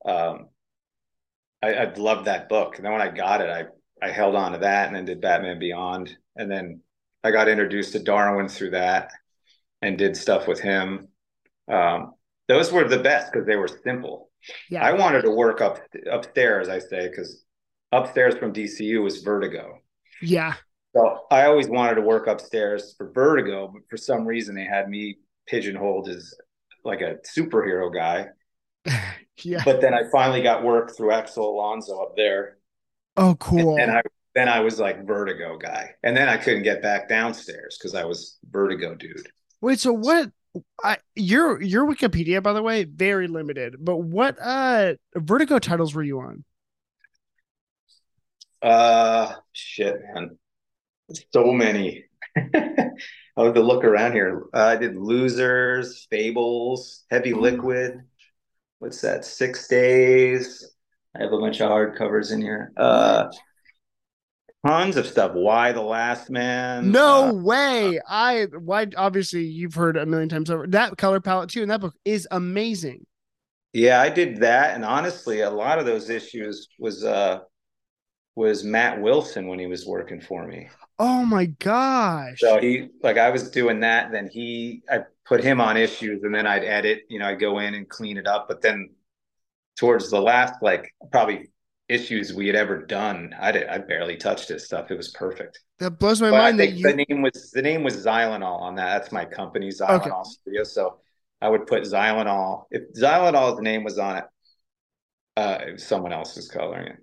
um 0.06 0.50
I, 1.62 1.74
I 1.74 1.94
loved 1.94 2.26
that 2.26 2.50
book. 2.50 2.78
And 2.78 2.86
then 2.86 2.92
when 2.92 3.02
I 3.02 3.10
got 3.10 3.42
it, 3.42 3.50
I 3.50 3.66
I 4.02 4.10
held 4.10 4.36
on 4.36 4.54
to 4.54 4.58
that 4.60 4.88
and 4.88 4.96
then 4.96 5.06
did 5.06 5.22
Batman 5.22 5.60
Beyond. 5.60 6.16
And 6.36 6.50
then 6.50 6.82
I 7.24 7.32
got 7.32 7.48
introduced 7.48 7.94
to 7.94 8.00
Darwyn 8.00 8.50
through 8.50 8.72
that 8.72 9.12
and 9.82 9.98
did 9.98 10.18
stuff 10.18 10.48
with 10.48 10.60
him. 10.60 11.08
Um, 11.72 12.14
those 12.48 12.72
were 12.72 12.88
the 12.88 13.00
best 13.00 13.32
because 13.32 13.46
they 13.46 13.56
were 13.56 13.68
simple. 13.68 14.32
Yeah. 14.70 14.84
I 14.84 14.94
wanted 14.94 15.22
to 15.22 15.32
work 15.32 15.62
up 15.62 15.80
upstairs, 16.12 16.68
I 16.68 16.80
say, 16.80 17.08
because 17.08 17.44
upstairs 17.92 18.36
from 18.36 18.54
DCU 18.54 19.04
was 19.04 19.22
Vertigo. 19.22 19.78
Yeah. 20.22 20.56
So 20.96 21.22
I 21.30 21.46
always 21.46 21.68
wanted 21.68 21.96
to 21.96 22.02
work 22.02 22.28
upstairs 22.28 22.96
for 22.98 23.12
Vertigo, 23.12 23.70
but 23.72 23.84
for 23.90 23.98
some 23.98 24.26
reason 24.26 24.56
they 24.56 24.66
had 24.66 24.90
me 24.90 25.18
pigeonholed 25.48 26.10
as 26.10 26.34
like 26.84 27.02
a 27.02 27.18
superhero 27.38 27.94
guy. 27.94 28.28
yeah. 29.44 29.64
But 29.64 29.82
then 29.82 29.94
I 29.94 30.04
finally 30.12 30.42
got 30.42 30.64
work 30.64 30.96
through 30.96 31.12
Axel 31.12 31.50
Alonso 31.50 32.02
up 32.02 32.16
there. 32.16 32.58
Oh, 33.18 33.36
cool. 33.36 33.74
And, 33.78 33.90
and 33.90 33.92
I 33.92 34.02
then 34.34 34.48
I 34.48 34.62
was 34.62 34.80
like 34.80 35.06
Vertigo 35.06 35.58
guy, 35.58 35.92
and 36.04 36.16
then 36.16 36.30
I 36.30 36.38
couldn't 36.38 36.64
get 36.64 36.82
back 36.82 37.10
downstairs 37.10 37.78
because 37.78 37.96
I 37.96 38.06
was 38.06 38.38
Vertigo 38.50 38.96
dude. 38.96 39.28
Wait, 39.60 39.80
so 39.80 39.94
what? 39.94 40.32
I, 40.84 40.98
your 41.16 41.62
your 41.62 41.86
Wikipedia, 41.86 42.42
by 42.42 42.54
the 42.54 42.62
way, 42.62 42.84
very 42.84 43.28
limited. 43.28 43.76
But 43.80 43.98
what 43.98 44.38
uh 44.42 44.94
Vertigo 45.16 45.60
titles 45.60 45.94
were 45.94 46.04
you 46.04 46.20
on? 46.20 46.44
Uh, 48.62 49.34
shit, 49.54 49.96
man, 50.14 50.38
so 51.34 51.52
many. 51.52 52.06
I 53.38 53.46
have 53.46 53.54
to 53.56 53.62
look 53.62 53.84
around 53.84 54.14
here. 54.14 54.44
Uh, 54.54 54.64
I 54.64 54.76
did 54.76 54.96
Losers, 54.96 56.06
Fables, 56.10 57.06
Heavy 57.10 57.34
Liquid. 57.34 58.02
What's 58.82 59.00
that? 59.02 59.24
Six 59.24 59.68
Days. 59.68 60.68
I 61.16 61.22
have 61.22 61.32
a 61.32 61.38
bunch 61.38 61.62
of 61.62 61.70
hardcovers 61.70 62.32
in 62.32 62.42
here. 62.42 62.72
Uh, 62.76 63.28
tons 64.66 64.98
of 64.98 65.06
stuff. 65.06 65.34
Y 65.36 65.72
the 65.72 65.84
Last 65.84 66.32
Man? 66.32 66.92
No 66.92 67.28
uh, 67.28 67.34
way. 67.34 68.00
I 68.10 68.48
why 68.58 68.88
obviously 68.98 69.44
you've 69.44 69.76
heard 69.76 69.98
a 69.98 70.08
million 70.08 70.30
times 70.30 70.50
over 70.50 70.66
that 70.66 70.98
color 70.98 71.22
palette 71.22 71.52
too, 71.52 71.62
and 71.62 71.70
that 71.70 71.80
book 71.80 71.94
is 72.06 72.28
amazing. 72.32 73.06
Yeah, 73.72 74.02
I 74.02 74.10
did 74.10 74.38
that, 74.38 74.74
and 74.74 74.84
honestly, 74.84 75.42
a 75.42 75.52
lot 75.52 75.78
of 75.78 75.86
those 75.86 76.10
issues 76.10 76.68
was 76.80 77.04
uh 77.04 77.42
was 78.36 78.64
Matt 78.64 79.02
Wilson 79.02 79.48
when 79.48 79.60
he 79.60 79.68
was 79.68 79.86
working 79.86 80.22
for 80.22 80.48
me. 80.48 80.70
Oh 81.00 81.26
my 81.26 81.46
gosh. 81.46 82.40
So 82.40 82.60
he 82.60 82.90
like 83.04 83.18
I 83.18 83.30
was 83.30 83.50
doing 83.52 83.82
that, 83.82 84.12
then 84.12 84.30
he 84.32 84.84
I 84.90 85.02
put 85.26 85.44
him 85.44 85.60
on 85.60 85.78
issues 85.78 86.24
and 86.24 86.34
then 86.34 86.48
I'd 86.48 86.64
edit, 86.64 87.04
you 87.10 87.20
know, 87.20 87.28
I'd 87.28 87.40
go 87.40 87.60
in 87.60 87.74
and 87.74 87.90
clean 87.90 88.18
it 88.18 88.28
up. 88.28 88.48
But 88.48 88.62
then 88.62 88.92
towards 89.78 90.10
the 90.10 90.22
last 90.22 90.56
like 90.62 90.94
probably 91.12 91.50
issues 91.92 92.34
we 92.34 92.48
had 92.48 92.56
ever 92.56 92.86
done. 92.86 93.36
I 93.38 93.52
did, 93.52 93.68
I 93.68 93.78
barely 93.80 94.16
touched 94.16 94.48
his 94.48 94.66
stuff. 94.66 94.92
It 94.92 94.98
was 94.98 95.10
perfect. 95.10 95.60
That 95.80 96.00
blows 96.00 96.22
my 96.22 96.30
but 96.30 96.38
mind. 96.38 96.60
that 96.60 96.74
you... 96.74 96.88
the 96.88 97.06
name 97.08 97.22
was 97.22 97.52
the 97.52 97.62
name 97.62 97.84
was 97.84 98.06
Zylonol 98.06 98.62
on 98.62 98.76
that. 98.76 99.00
That's 99.00 99.12
my 99.12 99.26
company, 99.26 99.70
Zylonol 99.70 100.02
okay. 100.02 100.12
Studio. 100.24 100.64
So 100.64 101.00
I 101.42 101.50
would 101.50 101.68
put 101.68 101.84
Zylonol. 101.84 102.66
If 102.72 102.94
Zylonol's 102.94 103.60
name 103.62 103.84
was 103.84 104.00
on 104.00 104.18
it, 104.18 104.26
uh, 105.36 105.60
someone 105.78 106.14
else 106.14 106.36
was 106.36 106.48
coloring 106.48 106.88
it. 106.88 106.98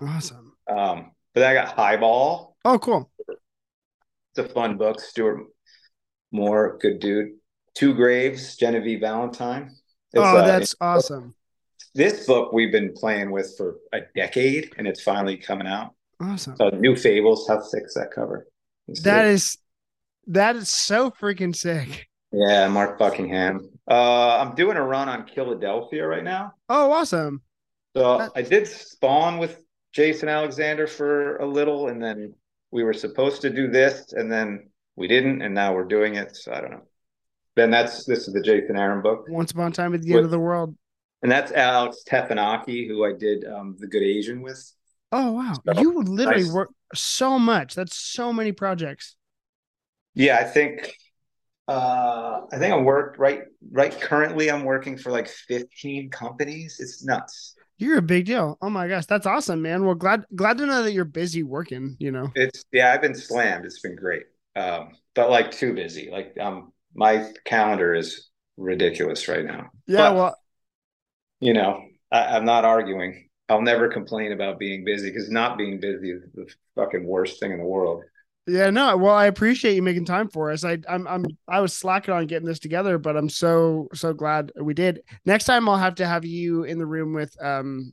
Awesome. 0.00 0.45
Um, 0.68 1.12
but 1.34 1.40
then 1.40 1.50
I 1.50 1.54
got 1.54 1.74
Highball. 1.74 2.56
Oh, 2.64 2.78
cool. 2.78 3.10
It's 3.28 4.38
a 4.38 4.48
fun 4.48 4.76
book. 4.76 5.00
Stuart 5.00 5.46
Moore, 6.32 6.78
good 6.80 6.98
dude. 6.98 7.34
Two 7.74 7.94
Graves, 7.94 8.56
Genevieve 8.56 9.00
Valentine. 9.00 9.70
It's, 10.12 10.22
oh, 10.22 10.36
that's 10.44 10.74
uh, 10.80 10.84
awesome 10.84 11.34
this 11.96 12.26
book 12.26 12.52
we've 12.52 12.70
been 12.70 12.92
playing 12.92 13.30
with 13.30 13.54
for 13.56 13.76
a 13.92 14.00
decade 14.14 14.72
and 14.76 14.86
it's 14.86 15.02
finally 15.02 15.36
coming 15.36 15.66
out. 15.66 15.94
Awesome. 16.20 16.54
So 16.56 16.68
new 16.68 16.94
fables, 16.94 17.48
how 17.48 17.60
sick's 17.60 17.94
that 17.94 18.10
cover? 18.14 18.46
It's 18.86 19.02
that 19.02 19.22
good. 19.22 19.32
is 19.32 19.58
that 20.28 20.56
is 20.56 20.68
so 20.68 21.10
freaking 21.10 21.56
sick. 21.56 22.08
Yeah, 22.32 22.68
Mark 22.68 22.98
Buckingham. 22.98 23.70
Uh 23.90 24.38
I'm 24.38 24.54
doing 24.54 24.76
a 24.76 24.82
run 24.82 25.08
on 25.08 25.26
Philadelphia 25.26 26.06
right 26.06 26.24
now. 26.24 26.52
Oh, 26.68 26.92
awesome. 26.92 27.42
So 27.96 28.28
I 28.36 28.42
did 28.42 28.66
spawn 28.66 29.38
with 29.38 29.58
Jason 29.96 30.28
Alexander 30.28 30.86
for 30.86 31.38
a 31.38 31.46
little 31.46 31.88
and 31.88 32.02
then 32.02 32.34
we 32.70 32.84
were 32.84 32.92
supposed 32.92 33.40
to 33.40 33.48
do 33.48 33.66
this 33.68 34.12
and 34.12 34.30
then 34.30 34.68
we 34.94 35.08
didn't 35.08 35.40
and 35.40 35.54
now 35.54 35.74
we're 35.74 35.84
doing 35.84 36.16
it. 36.16 36.36
So 36.36 36.52
I 36.52 36.60
don't 36.60 36.70
know. 36.70 36.82
Then 37.54 37.70
that's 37.70 38.04
this 38.04 38.28
is 38.28 38.34
the 38.34 38.42
Jason 38.42 38.76
Aaron 38.76 39.00
book. 39.00 39.24
Once 39.30 39.52
upon 39.52 39.72
a 39.72 39.74
time 39.74 39.94
at 39.94 40.02
the 40.02 40.10
with, 40.10 40.18
end 40.18 40.24
of 40.26 40.30
the 40.30 40.38
world 40.38 40.76
and 41.22 41.32
that's 41.32 41.50
Alex 41.50 42.04
Tefenkgi, 42.06 42.86
who 42.86 43.06
I 43.06 43.14
did 43.14 43.46
um, 43.46 43.76
the 43.78 43.86
Good 43.86 44.02
Asian 44.02 44.42
with. 44.42 44.70
Oh 45.12 45.32
wow, 45.32 45.54
so, 45.64 45.80
you 45.80 46.02
literally 46.02 46.42
nice. 46.42 46.52
work 46.52 46.70
so 46.94 47.38
much. 47.38 47.74
That's 47.74 47.96
so 47.96 48.34
many 48.34 48.52
projects. 48.52 49.16
Yeah, 50.14 50.36
I 50.36 50.44
think 50.44 50.94
uh, 51.68 52.42
I 52.52 52.58
think 52.58 52.74
I 52.74 52.76
worked 52.76 53.18
right 53.18 53.44
right 53.72 53.98
currently. 53.98 54.50
I'm 54.50 54.64
working 54.64 54.98
for 54.98 55.10
like 55.10 55.28
15 55.28 56.10
companies. 56.10 56.80
It's 56.80 57.02
nuts. 57.02 57.55
You're 57.78 57.98
a 57.98 58.02
big 58.02 58.26
deal. 58.26 58.56
Oh 58.62 58.70
my 58.70 58.88
gosh, 58.88 59.06
that's 59.06 59.26
awesome, 59.26 59.62
man. 59.62 59.84
Well, 59.84 59.94
glad 59.94 60.24
glad 60.34 60.58
to 60.58 60.66
know 60.66 60.82
that 60.82 60.92
you're 60.92 61.04
busy 61.04 61.42
working. 61.42 61.96
You 61.98 62.10
know, 62.10 62.30
it's 62.34 62.64
yeah, 62.72 62.92
I've 62.92 63.02
been 63.02 63.14
slammed. 63.14 63.64
It's 63.64 63.80
been 63.80 63.96
great, 63.96 64.24
um, 64.54 64.92
but 65.14 65.30
like 65.30 65.50
too 65.50 65.74
busy. 65.74 66.08
Like 66.10 66.36
um, 66.40 66.72
my 66.94 67.30
calendar 67.44 67.94
is 67.94 68.28
ridiculous 68.56 69.28
right 69.28 69.44
now. 69.44 69.70
Yeah, 69.86 70.10
but, 70.10 70.14
well, 70.14 70.38
you 71.40 71.52
know, 71.52 71.82
I, 72.10 72.36
I'm 72.36 72.44
not 72.44 72.64
arguing. 72.64 73.28
I'll 73.48 73.62
never 73.62 73.88
complain 73.88 74.32
about 74.32 74.58
being 74.58 74.84
busy 74.84 75.10
because 75.10 75.30
not 75.30 75.58
being 75.58 75.78
busy 75.78 76.10
is 76.10 76.22
the 76.34 76.46
fucking 76.74 77.06
worst 77.06 77.38
thing 77.38 77.52
in 77.52 77.58
the 77.58 77.64
world. 77.64 78.02
Yeah, 78.48 78.70
no. 78.70 78.96
Well, 78.96 79.14
I 79.14 79.26
appreciate 79.26 79.74
you 79.74 79.82
making 79.82 80.04
time 80.04 80.28
for 80.28 80.52
us. 80.52 80.64
I, 80.64 80.78
I'm, 80.88 81.06
I'm, 81.08 81.26
I 81.48 81.60
was 81.60 81.72
slacking 81.72 82.14
on 82.14 82.26
getting 82.26 82.46
this 82.46 82.60
together, 82.60 82.96
but 82.96 83.16
I'm 83.16 83.28
so, 83.28 83.88
so 83.92 84.12
glad 84.12 84.52
we 84.60 84.72
did. 84.72 85.02
Next 85.24 85.44
time, 85.44 85.68
I'll 85.68 85.76
have 85.76 85.96
to 85.96 86.06
have 86.06 86.24
you 86.24 86.62
in 86.62 86.78
the 86.78 86.86
room 86.86 87.12
with, 87.12 87.36
um, 87.42 87.92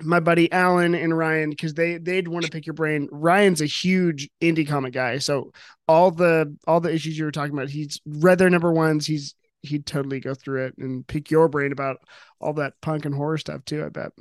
my 0.00 0.20
buddy 0.20 0.50
Alan 0.52 0.94
and 0.94 1.16
Ryan 1.16 1.50
because 1.50 1.74
they 1.74 1.98
they'd 1.98 2.28
want 2.28 2.44
to 2.44 2.50
pick 2.50 2.66
your 2.66 2.74
brain. 2.74 3.08
Ryan's 3.10 3.60
a 3.60 3.66
huge 3.66 4.28
indie 4.40 4.66
comic 4.66 4.92
guy, 4.92 5.18
so 5.18 5.52
all 5.86 6.10
the 6.10 6.56
all 6.66 6.80
the 6.80 6.92
issues 6.94 7.18
you 7.18 7.24
were 7.24 7.32
talking 7.32 7.52
about, 7.52 7.68
he's 7.68 8.00
read 8.06 8.38
their 8.38 8.50
number 8.50 8.72
ones. 8.72 9.06
He's 9.06 9.34
he'd 9.62 9.86
totally 9.86 10.20
go 10.20 10.34
through 10.34 10.66
it 10.66 10.78
and 10.78 11.06
pick 11.06 11.30
your 11.30 11.48
brain 11.48 11.72
about 11.72 11.96
all 12.40 12.52
that 12.54 12.74
punk 12.80 13.06
and 13.06 13.14
horror 13.14 13.38
stuff 13.38 13.64
too. 13.64 13.84
I 13.84 13.88
bet. 13.88 14.12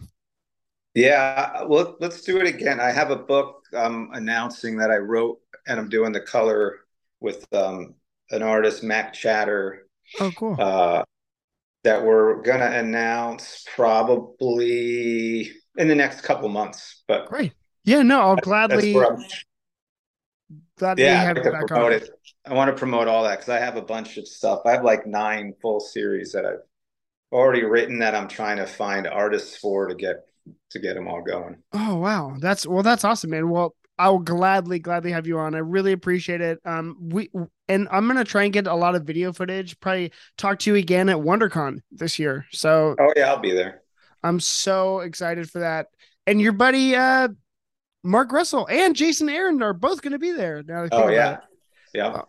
Yeah, 0.95 1.63
well, 1.65 1.95
let's 1.99 2.21
do 2.23 2.39
it 2.39 2.47
again. 2.47 2.79
I 2.79 2.89
have 2.89 3.11
a 3.11 3.15
book 3.15 3.61
um, 3.75 4.09
announcing 4.13 4.77
that 4.77 4.89
I 4.89 4.97
wrote, 4.97 5.39
and 5.67 5.79
I'm 5.79 5.89
doing 5.89 6.11
the 6.11 6.21
color 6.21 6.79
with 7.19 7.47
um, 7.53 7.95
an 8.31 8.43
artist, 8.43 8.83
Mack 8.83 9.13
Chater. 9.13 9.87
Oh, 10.19 10.31
cool. 10.35 10.55
Uh, 10.59 11.03
that 11.83 12.03
we're 12.03 12.41
gonna 12.41 12.65
announce 12.65 13.65
probably 13.75 15.51
in 15.77 15.87
the 15.87 15.95
next 15.95 16.21
couple 16.21 16.49
months. 16.49 17.03
But 17.07 17.27
great. 17.27 17.53
Yeah, 17.83 18.01
no, 18.01 18.19
I'll 18.21 18.35
gladly. 18.35 18.93
Gladly 20.77 21.03
yeah, 21.03 21.23
have 21.23 21.37
I, 21.37 21.41
back 21.41 21.67
promote 21.67 21.93
on. 21.93 21.93
it. 21.93 22.09
I 22.45 22.53
want 22.53 22.69
to 22.69 22.77
promote 22.77 23.07
all 23.07 23.23
that 23.23 23.39
because 23.39 23.49
I 23.49 23.59
have 23.59 23.77
a 23.77 23.81
bunch 23.81 24.17
of 24.17 24.27
stuff. 24.27 24.61
I 24.65 24.71
have 24.71 24.83
like 24.83 25.07
nine 25.07 25.53
full 25.61 25.79
series 25.79 26.33
that 26.33 26.45
I've 26.45 26.59
already 27.31 27.63
written 27.63 27.99
that 27.99 28.15
I'm 28.15 28.27
trying 28.27 28.57
to 28.57 28.65
find 28.65 29.07
artists 29.07 29.57
for 29.57 29.87
to 29.87 29.95
get 29.95 30.27
to 30.71 30.79
get 30.79 30.95
them 30.95 31.07
all 31.07 31.21
going. 31.21 31.57
Oh 31.73 31.95
wow, 31.95 32.35
that's 32.39 32.67
well, 32.67 32.83
that's 32.83 33.03
awesome, 33.03 33.31
man. 33.31 33.49
Well, 33.49 33.75
I'll 33.99 34.19
gladly, 34.19 34.79
gladly 34.79 35.11
have 35.11 35.27
you 35.27 35.39
on. 35.39 35.55
I 35.55 35.59
really 35.59 35.91
appreciate 35.91 36.41
it. 36.41 36.59
Um, 36.65 36.97
we 36.99 37.29
and 37.67 37.87
I'm 37.91 38.07
gonna 38.07 38.23
try 38.23 38.43
and 38.43 38.53
get 38.53 38.67
a 38.67 38.75
lot 38.75 38.95
of 38.95 39.03
video 39.03 39.33
footage. 39.33 39.79
Probably 39.79 40.11
talk 40.37 40.59
to 40.59 40.71
you 40.71 40.75
again 40.75 41.09
at 41.09 41.17
WonderCon 41.17 41.79
this 41.91 42.19
year. 42.19 42.45
So, 42.51 42.95
oh 42.99 43.13
yeah, 43.15 43.29
I'll 43.29 43.39
be 43.39 43.53
there. 43.53 43.81
I'm 44.23 44.39
so 44.39 44.99
excited 44.99 45.49
for 45.49 45.59
that. 45.59 45.87
And 46.25 46.41
your 46.41 46.51
buddy, 46.51 46.95
uh, 46.95 47.29
Mark 48.03 48.31
Russell 48.31 48.67
and 48.69 48.95
Jason 48.95 49.29
Aaron 49.29 49.61
are 49.61 49.73
both 49.73 50.01
going 50.01 50.13
to 50.13 50.19
be 50.19 50.31
there. 50.31 50.63
Now, 50.63 50.87
oh 50.91 51.09
yeah, 51.09 51.37
yeah. 51.93 52.07
Uh, 52.07 52.21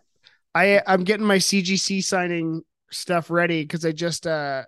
I 0.55 0.81
I'm 0.87 1.03
getting 1.03 1.25
my 1.25 1.37
CGC 1.37 2.03
signing 2.03 2.63
stuff 2.91 3.29
ready 3.29 3.61
because 3.61 3.85
I 3.85 3.91
just 3.91 4.25
uh 4.25 4.63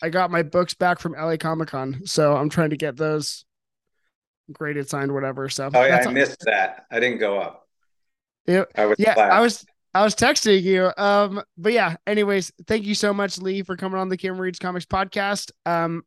I 0.00 0.10
got 0.10 0.30
my 0.30 0.42
books 0.44 0.74
back 0.74 1.00
from 1.00 1.12
LA 1.12 1.36
Comic 1.36 1.68
Con, 1.68 2.02
so 2.04 2.36
I'm 2.36 2.48
trying 2.48 2.70
to 2.70 2.76
get 2.76 2.96
those 2.96 3.44
graded, 4.52 4.88
signed, 4.88 5.12
whatever. 5.12 5.48
So 5.48 5.70
oh 5.72 5.84
yeah, 5.84 6.04
I 6.06 6.12
missed 6.12 6.44
that. 6.46 6.86
I 6.90 7.00
didn't 7.00 7.18
go 7.18 7.38
up. 7.38 7.66
It, 8.46 8.66
I 8.76 8.94
yeah, 8.98 9.14
I 9.18 9.40
was 9.40 9.64
I 9.94 10.02
was 10.04 10.14
texting 10.14 10.62
you. 10.62 10.90
Um, 10.96 11.42
but 11.56 11.72
yeah. 11.72 11.96
Anyways, 12.06 12.52
thank 12.66 12.84
you 12.84 12.94
so 12.94 13.12
much, 13.12 13.38
Lee, 13.38 13.62
for 13.62 13.76
coming 13.76 13.98
on 13.98 14.08
the 14.08 14.16
Cameron 14.16 14.42
Reads 14.42 14.58
Comics 14.58 14.86
podcast. 14.86 15.50
Um, 15.66 16.02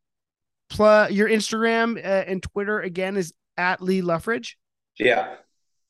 plus 0.69 1.12
your 1.12 1.30
Instagram 1.30 1.97
uh, 1.97 2.23
and 2.27 2.41
Twitter 2.41 2.80
again 2.80 3.17
is 3.17 3.34
at 3.58 3.82
Lee 3.82 4.01
Loughridge. 4.01 4.58
Yeah. 4.97 5.36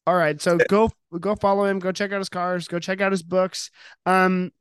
All 0.08 0.16
right, 0.16 0.42
so 0.42 0.58
go 0.68 0.90
go 1.20 1.36
follow 1.36 1.66
him. 1.66 1.78
Go 1.80 1.92
check 1.92 2.12
out 2.12 2.18
his 2.18 2.30
cars. 2.30 2.68
Go 2.68 2.80
check 2.80 3.02
out 3.02 3.12
his 3.12 3.22
books. 3.22 3.70
Um, 4.06 4.52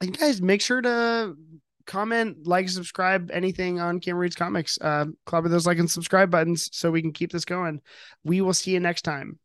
and 0.00 0.18
guys, 0.18 0.42
make 0.42 0.60
sure 0.60 0.80
to 0.80 1.36
comment, 1.86 2.46
like, 2.46 2.68
subscribe, 2.68 3.30
anything 3.32 3.80
on 3.80 4.00
Cameron 4.00 4.22
Reads 4.22 4.36
Comics. 4.36 4.78
Uh, 4.80 5.06
with 5.42 5.52
those 5.52 5.66
like 5.66 5.78
and 5.78 5.90
subscribe 5.90 6.30
buttons 6.30 6.68
so 6.72 6.90
we 6.90 7.02
can 7.02 7.12
keep 7.12 7.32
this 7.32 7.44
going. 7.44 7.80
We 8.24 8.40
will 8.40 8.54
see 8.54 8.72
you 8.72 8.80
next 8.80 9.02
time. 9.02 9.38